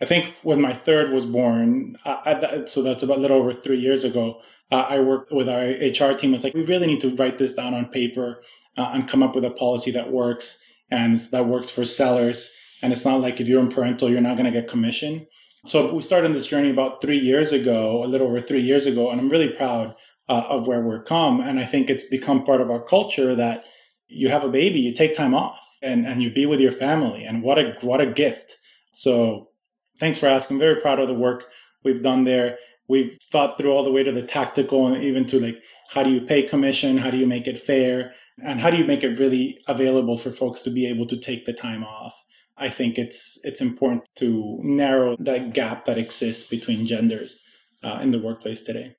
I 0.00 0.04
think 0.04 0.34
when 0.42 0.60
my 0.60 0.74
third 0.74 1.12
was 1.12 1.24
born, 1.24 1.96
I, 2.04 2.64
so 2.66 2.82
that's 2.82 3.02
about 3.02 3.18
a 3.18 3.20
little 3.20 3.38
over 3.38 3.52
three 3.52 3.78
years 3.78 4.04
ago, 4.04 4.40
uh, 4.70 4.86
I 4.88 5.00
worked 5.00 5.32
with 5.32 5.48
our 5.48 5.60
HR 5.60 6.14
team. 6.14 6.34
It's 6.34 6.44
like, 6.44 6.54
we 6.54 6.64
really 6.64 6.86
need 6.86 7.00
to 7.00 7.14
write 7.14 7.38
this 7.38 7.54
down 7.54 7.74
on 7.74 7.86
paper 7.86 8.42
uh, 8.76 8.90
and 8.92 9.08
come 9.08 9.22
up 9.22 9.34
with 9.34 9.44
a 9.44 9.50
policy 9.50 9.92
that 9.92 10.10
works 10.10 10.58
and 10.90 11.18
that 11.30 11.46
works 11.46 11.70
for 11.70 11.84
sellers. 11.84 12.52
And 12.82 12.92
it's 12.92 13.04
not 13.04 13.20
like 13.20 13.40
if 13.40 13.48
you're 13.48 13.60
in 13.60 13.68
parental, 13.68 14.10
you're 14.10 14.20
not 14.20 14.36
going 14.36 14.52
to 14.52 14.60
get 14.60 14.68
commission. 14.68 15.26
So 15.64 15.94
we 15.94 16.02
started 16.02 16.32
this 16.32 16.46
journey 16.46 16.70
about 16.70 17.00
three 17.00 17.18
years 17.18 17.52
ago, 17.52 18.02
a 18.02 18.06
little 18.06 18.26
over 18.26 18.40
three 18.40 18.62
years 18.62 18.86
ago, 18.86 19.10
and 19.10 19.20
I'm 19.20 19.28
really 19.28 19.50
proud 19.50 19.94
uh, 20.32 20.46
of 20.48 20.66
where 20.66 20.80
we're 20.80 21.02
come. 21.02 21.40
And 21.40 21.60
I 21.60 21.66
think 21.66 21.90
it's 21.90 22.04
become 22.04 22.44
part 22.44 22.62
of 22.62 22.70
our 22.70 22.82
culture 22.82 23.34
that 23.36 23.66
you 24.08 24.30
have 24.30 24.44
a 24.44 24.48
baby, 24.48 24.80
you 24.80 24.92
take 24.92 25.14
time 25.14 25.34
off, 25.34 25.60
and 25.82 26.06
and 26.06 26.22
you 26.22 26.30
be 26.30 26.46
with 26.46 26.60
your 26.60 26.72
family. 26.72 27.24
And 27.24 27.42
what 27.42 27.58
a 27.58 27.76
what 27.82 28.00
a 28.00 28.06
gift! 28.06 28.56
So 28.92 29.48
thanks 30.00 30.18
for 30.18 30.28
asking. 30.28 30.56
I'm 30.56 30.60
very 30.60 30.80
proud 30.80 31.00
of 31.00 31.08
the 31.08 31.22
work 31.28 31.44
we've 31.84 32.02
done 32.02 32.24
there. 32.24 32.56
We've 32.88 33.18
thought 33.30 33.58
through 33.58 33.72
all 33.72 33.84
the 33.84 33.92
way 33.92 34.02
to 34.04 34.12
the 34.12 34.22
tactical 34.22 34.86
and 34.86 35.04
even 35.04 35.26
to 35.26 35.38
like 35.38 35.62
how 35.88 36.02
do 36.02 36.10
you 36.10 36.22
pay 36.22 36.42
commission, 36.44 36.96
how 36.96 37.10
do 37.10 37.18
you 37.18 37.26
make 37.26 37.46
it 37.46 37.58
fair, 37.58 38.14
and 38.42 38.58
how 38.58 38.70
do 38.70 38.78
you 38.78 38.84
make 38.84 39.04
it 39.04 39.18
really 39.18 39.58
available 39.68 40.16
for 40.16 40.32
folks 40.32 40.62
to 40.62 40.70
be 40.70 40.86
able 40.86 41.06
to 41.06 41.18
take 41.18 41.44
the 41.44 41.52
time 41.52 41.84
off. 41.84 42.14
I 42.56 42.70
think 42.70 42.98
it's 42.98 43.38
it's 43.44 43.60
important 43.60 44.04
to 44.16 44.58
narrow 44.62 45.16
that 45.20 45.52
gap 45.52 45.84
that 45.86 45.98
exists 45.98 46.48
between 46.48 46.86
genders 46.86 47.38
uh, 47.82 47.98
in 48.02 48.10
the 48.12 48.22
workplace 48.28 48.62
today. 48.62 48.96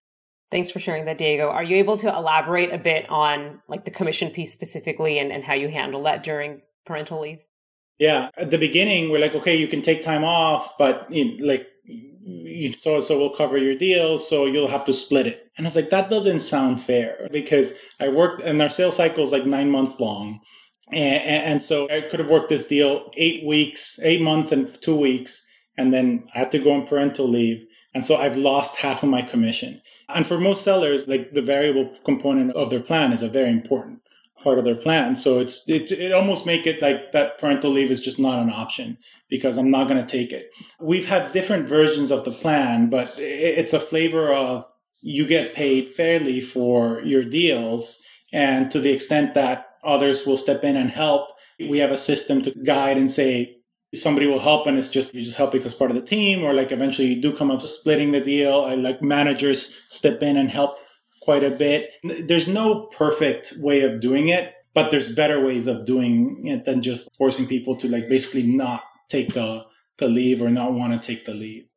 Thanks 0.54 0.70
for 0.70 0.80
sharing 0.80 1.06
that, 1.06 1.18
Diego. 1.18 1.50
Are 1.50 1.64
you 1.64 1.78
able 1.78 1.98
to 1.98 2.16
elaborate 2.16 2.72
a 2.72 2.78
bit 2.78 3.10
on 3.10 3.60
like 3.68 3.86
the 3.86 3.90
commission 3.90 4.30
piece 4.30 4.54
specifically 4.54 5.18
and, 5.18 5.32
and 5.32 5.44
how 5.44 5.56
you 5.56 5.68
handle 5.68 6.04
that 6.04 6.22
during 6.22 6.62
parental 6.86 7.22
leave? 7.22 7.40
Yeah, 7.98 8.30
at 8.38 8.52
the 8.52 8.60
beginning, 8.60 9.10
we're 9.10 9.20
like, 9.20 9.34
okay, 9.34 9.56
you 9.56 9.68
can 9.68 9.82
take 9.82 10.04
time 10.04 10.24
off, 10.24 10.78
but 10.78 11.12
you 11.12 11.40
know, 11.40 11.48
like 11.48 11.66
so 12.78 13.00
so 13.00 13.18
we'll 13.18 13.36
cover 13.36 13.58
your 13.58 13.74
deal, 13.74 14.20
so 14.20 14.46
you'll 14.46 14.68
have 14.68 14.86
to 14.86 14.94
split 14.94 15.26
it. 15.26 15.44
And 15.58 15.66
I 15.66 15.70
was 15.70 15.76
like, 15.76 15.90
that 15.90 16.12
doesn't 16.12 16.42
sound 16.42 16.84
fair 16.84 17.30
because 17.32 17.74
I 18.00 18.10
worked 18.10 18.44
and 18.44 18.62
our 18.62 18.70
sales 18.70 18.96
cycle 18.96 19.24
is 19.24 19.32
like 19.32 19.48
nine 19.48 19.72
months 19.72 20.00
long. 20.00 20.42
And, 20.92 21.24
and 21.24 21.64
so 21.64 21.90
I 21.90 22.02
could 22.02 22.20
have 22.20 22.30
worked 22.30 22.50
this 22.50 22.66
deal 22.66 23.10
eight 23.18 23.44
weeks, 23.44 24.00
eight 24.04 24.22
months 24.22 24.52
and 24.52 24.80
two 24.84 24.98
weeks, 24.98 25.44
and 25.80 25.92
then 25.92 26.28
I 26.36 26.38
had 26.38 26.52
to 26.52 26.60
go 26.60 26.74
on 26.74 26.86
parental 26.86 27.28
leave. 27.28 27.66
And 27.94 28.04
so 28.04 28.16
I've 28.16 28.38
lost 28.38 28.76
half 28.76 29.04
of 29.04 29.10
my 29.10 29.22
commission. 29.22 29.82
And 30.10 30.26
for 30.26 30.40
most 30.40 30.64
sellers, 30.64 31.08
like 31.08 31.34
the 31.34 31.42
variable 31.42 31.92
component 32.04 32.52
of 32.52 32.70
their 32.70 32.80
plan 32.80 33.14
is 33.14 33.22
a 33.22 33.28
very 33.28 33.50
important 33.50 34.00
part 34.44 34.60
of 34.60 34.66
their 34.66 34.76
plan. 34.76 35.16
So 35.16 35.40
it's 35.40 35.70
it, 35.70 35.92
it 35.92 36.12
almost 36.12 36.46
make 36.46 36.68
it 36.68 36.82
like 36.82 37.14
that 37.14 37.38
parental 37.38 37.72
leave 37.72 37.92
is 37.92 38.02
just 38.02 38.20
not 38.20 38.40
an 38.40 38.50
option 38.50 38.98
because 39.30 39.58
I'm 39.58 39.72
not 39.72 39.88
going 39.88 40.06
to 40.06 40.18
take 40.18 40.34
it. 40.34 40.54
We've 40.80 41.06
had 41.06 41.32
different 41.32 41.68
versions 41.68 42.12
of 42.12 42.26
the 42.26 42.32
plan, 42.32 42.90
but 42.90 43.14
it's 43.18 43.74
a 43.74 43.80
flavor 43.80 44.34
of 44.34 44.66
you 45.02 45.26
get 45.26 45.54
paid 45.54 45.90
fairly 45.90 46.42
for 46.42 47.02
your 47.02 47.24
deals 47.24 48.02
and 48.34 48.72
to 48.72 48.80
the 48.80 48.92
extent 48.92 49.36
that 49.36 49.68
others 49.84 50.26
will 50.26 50.38
step 50.38 50.64
in 50.64 50.76
and 50.76 50.90
help, 50.90 51.30
we 51.60 51.80
have 51.80 51.92
a 51.92 51.98
system 51.98 52.42
to 52.42 52.52
guide 52.52 52.98
and 52.98 53.12
say 53.12 53.58
somebody 53.94 54.28
will 54.28 54.40
help 54.40 54.68
and 54.68 54.78
it's 54.78 54.90
just 54.90 55.14
you 55.14 55.24
just 55.24 55.38
help 55.38 55.52
because 55.52 55.74
part 55.74 55.92
of 55.92 55.96
the 55.96 56.02
team 56.02 56.44
or 56.44 56.54
like 56.54 56.72
eventually 56.72 57.08
you 57.08 57.22
do 57.22 57.36
come 57.36 57.52
up 57.52 57.62
splitting 57.62 58.12
the 58.12 58.22
deal 58.22 58.62
I 58.62 58.76
like 58.76 59.02
managers 59.02 59.84
step 59.90 60.22
in 60.24 60.38
and 60.38 60.50
help 60.50 60.80
quite 61.24 61.44
a 61.44 61.52
bit. 61.52 61.92
There's 62.04 62.48
no 62.48 62.88
perfect 62.88 63.54
way 63.58 63.82
of 63.82 64.02
doing 64.02 64.30
it, 64.30 64.54
but 64.74 64.92
there's 64.92 65.12
better 65.12 65.44
ways 65.46 65.68
of 65.68 65.86
doing 65.86 66.48
it 66.48 66.66
than 66.66 66.82
just 66.82 67.16
forcing 67.16 67.48
people 67.48 67.78
to 67.78 67.88
like 67.88 68.10
basically 68.10 68.44
not 68.44 68.84
take 69.10 69.34
the 69.34 69.66
the 69.98 70.10
leave 70.10 70.42
or 70.42 70.50
not 70.50 70.74
want 70.74 70.94
to 70.94 71.08
take 71.08 71.26
the 71.26 71.34
leave. 71.34 71.68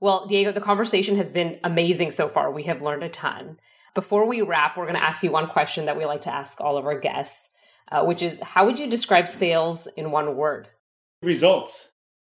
Well, 0.00 0.26
Diego, 0.26 0.52
the 0.52 0.60
conversation 0.60 1.16
has 1.16 1.32
been 1.32 1.58
amazing 1.64 2.12
so 2.12 2.28
far. 2.28 2.52
We 2.52 2.62
have 2.64 2.82
learned 2.82 3.02
a 3.02 3.08
ton. 3.08 3.58
Before 3.94 4.26
we 4.26 4.42
wrap, 4.42 4.76
we're 4.76 4.84
going 4.84 4.94
to 4.94 5.02
ask 5.02 5.24
you 5.24 5.32
one 5.32 5.48
question 5.48 5.86
that 5.86 5.98
we 5.98 6.04
like 6.04 6.20
to 6.22 6.32
ask 6.32 6.60
all 6.60 6.78
of 6.78 6.86
our 6.86 6.98
guests, 6.98 7.48
uh, 7.90 8.04
which 8.04 8.22
is 8.22 8.38
how 8.40 8.64
would 8.66 8.78
you 8.78 8.88
describe 8.88 9.28
sales 9.28 9.88
in 9.96 10.12
one 10.12 10.36
word? 10.36 10.68
Results. 11.22 11.92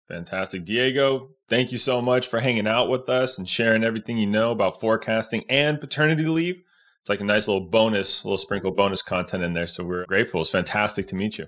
Fantastic. 0.09 0.65
Diego, 0.65 1.31
thank 1.49 1.71
you 1.71 1.79
so 1.79 2.03
much 2.03 2.27
for 2.27 2.41
hanging 2.41 2.67
out 2.67 2.89
with 2.89 3.09
us 3.09 3.39
and 3.39 3.49
sharing 3.49 3.85
everything 3.85 4.19
you 4.19 4.27
know 4.27 4.51
about 4.51 4.81
forecasting 4.81 5.45
and 5.49 5.81
paternity 5.81 6.25
leave. 6.25 6.57
It's 7.01 7.09
like 7.09 7.21
a 7.21 7.25
nice 7.25 7.49
little 7.49 7.69
bonus, 7.69 8.25
little 8.25 8.39
sprinkle 8.39 8.73
bonus 8.73 9.01
content 9.01 9.45
in 9.45 9.55
there. 9.55 9.67
So 9.67 9.85
we're 9.85 10.05
grateful. 10.07 10.41
It's 10.41 10.51
fantastic 10.51 11.07
to 11.09 11.15
meet 11.15 11.39
you. 11.39 11.47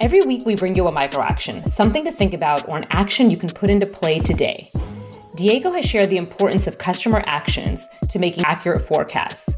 Every 0.00 0.22
week, 0.22 0.44
we 0.44 0.56
bring 0.56 0.74
you 0.74 0.86
a 0.86 0.92
micro 0.92 1.22
action, 1.22 1.66
something 1.68 2.04
to 2.04 2.12
think 2.12 2.34
about, 2.34 2.68
or 2.68 2.76
an 2.76 2.86
action 2.90 3.30
you 3.30 3.36
can 3.36 3.48
put 3.48 3.70
into 3.70 3.86
play 3.86 4.18
today. 4.18 4.68
Diego 5.36 5.72
has 5.72 5.84
shared 5.84 6.10
the 6.10 6.16
importance 6.16 6.66
of 6.66 6.78
customer 6.78 7.22
actions 7.26 7.86
to 8.10 8.18
making 8.18 8.44
accurate 8.44 8.80
forecasts. 8.80 9.54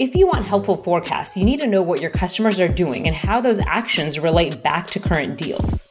If 0.00 0.16
you 0.16 0.26
want 0.26 0.46
helpful 0.46 0.78
forecasts, 0.78 1.36
you 1.36 1.44
need 1.44 1.60
to 1.60 1.66
know 1.66 1.82
what 1.82 2.00
your 2.00 2.08
customers 2.08 2.58
are 2.58 2.68
doing 2.68 3.06
and 3.06 3.14
how 3.14 3.38
those 3.38 3.58
actions 3.66 4.18
relate 4.18 4.62
back 4.62 4.86
to 4.92 4.98
current 4.98 5.36
deals. 5.36 5.82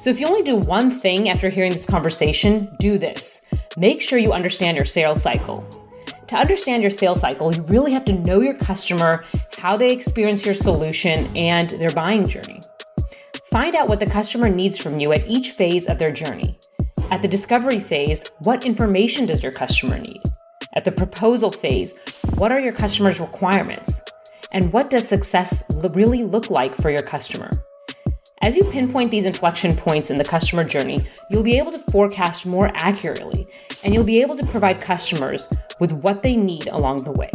So, 0.00 0.10
if 0.10 0.18
you 0.18 0.26
only 0.26 0.42
do 0.42 0.56
one 0.56 0.90
thing 0.90 1.28
after 1.28 1.48
hearing 1.48 1.70
this 1.70 1.86
conversation, 1.86 2.68
do 2.80 2.98
this. 2.98 3.40
Make 3.76 4.00
sure 4.00 4.18
you 4.18 4.32
understand 4.32 4.74
your 4.74 4.84
sales 4.84 5.22
cycle. 5.22 5.64
To 6.26 6.36
understand 6.36 6.82
your 6.82 6.90
sales 6.90 7.20
cycle, 7.20 7.54
you 7.54 7.62
really 7.62 7.92
have 7.92 8.04
to 8.06 8.12
know 8.12 8.40
your 8.40 8.54
customer, 8.54 9.24
how 9.56 9.76
they 9.76 9.92
experience 9.92 10.44
your 10.44 10.56
solution, 10.56 11.24
and 11.36 11.70
their 11.70 11.90
buying 11.90 12.26
journey. 12.26 12.60
Find 13.52 13.76
out 13.76 13.88
what 13.88 14.00
the 14.00 14.06
customer 14.06 14.48
needs 14.48 14.78
from 14.78 14.98
you 14.98 15.12
at 15.12 15.28
each 15.28 15.52
phase 15.52 15.86
of 15.86 16.00
their 16.00 16.10
journey. 16.10 16.58
At 17.12 17.22
the 17.22 17.28
discovery 17.28 17.78
phase, 17.78 18.24
what 18.40 18.66
information 18.66 19.26
does 19.26 19.44
your 19.44 19.52
customer 19.52 20.00
need? 20.00 20.22
At 20.74 20.84
the 20.84 20.92
proposal 20.92 21.50
phase, 21.50 21.96
what 22.34 22.52
are 22.52 22.60
your 22.60 22.72
customer's 22.72 23.20
requirements? 23.20 24.00
And 24.52 24.72
what 24.72 24.90
does 24.90 25.08
success 25.08 25.64
really 25.92 26.24
look 26.24 26.50
like 26.50 26.74
for 26.74 26.90
your 26.90 27.02
customer? 27.02 27.50
As 28.40 28.56
you 28.56 28.64
pinpoint 28.64 29.10
these 29.10 29.24
inflection 29.24 29.74
points 29.74 30.10
in 30.10 30.18
the 30.18 30.24
customer 30.24 30.64
journey, 30.64 31.04
you'll 31.30 31.42
be 31.42 31.58
able 31.58 31.72
to 31.72 31.78
forecast 31.90 32.46
more 32.46 32.70
accurately 32.74 33.46
and 33.82 33.92
you'll 33.92 34.04
be 34.04 34.20
able 34.20 34.36
to 34.36 34.46
provide 34.46 34.80
customers 34.80 35.48
with 35.80 35.92
what 35.92 36.22
they 36.22 36.36
need 36.36 36.68
along 36.68 36.98
the 36.98 37.12
way. 37.12 37.30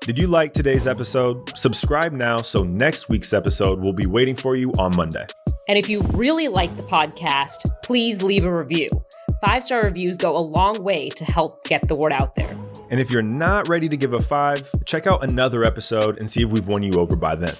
Did 0.00 0.16
you 0.16 0.26
like 0.26 0.54
today's 0.54 0.86
episode? 0.86 1.56
Subscribe 1.58 2.12
now 2.12 2.38
so 2.38 2.62
next 2.62 3.10
week's 3.10 3.34
episode 3.34 3.80
will 3.80 3.92
be 3.92 4.06
waiting 4.06 4.36
for 4.36 4.56
you 4.56 4.72
on 4.78 4.96
Monday. 4.96 5.26
And 5.68 5.76
if 5.76 5.90
you 5.90 6.00
really 6.14 6.48
like 6.48 6.74
the 6.76 6.82
podcast, 6.84 7.70
please 7.82 8.22
leave 8.22 8.44
a 8.44 8.56
review. 8.56 8.88
Five 9.46 9.62
star 9.62 9.82
reviews 9.82 10.16
go 10.16 10.36
a 10.36 10.40
long 10.40 10.82
way 10.82 11.10
to 11.10 11.24
help 11.24 11.62
get 11.64 11.86
the 11.86 11.94
word 11.94 12.12
out 12.12 12.34
there. 12.34 12.56
And 12.90 12.98
if 12.98 13.10
you're 13.10 13.22
not 13.22 13.68
ready 13.68 13.88
to 13.88 13.96
give 13.96 14.12
a 14.12 14.20
five, 14.20 14.68
check 14.84 15.06
out 15.06 15.22
another 15.22 15.62
episode 15.62 16.18
and 16.18 16.28
see 16.28 16.42
if 16.42 16.50
we've 16.50 16.66
won 16.66 16.82
you 16.82 16.94
over 16.94 17.14
by 17.14 17.36
then. 17.36 17.54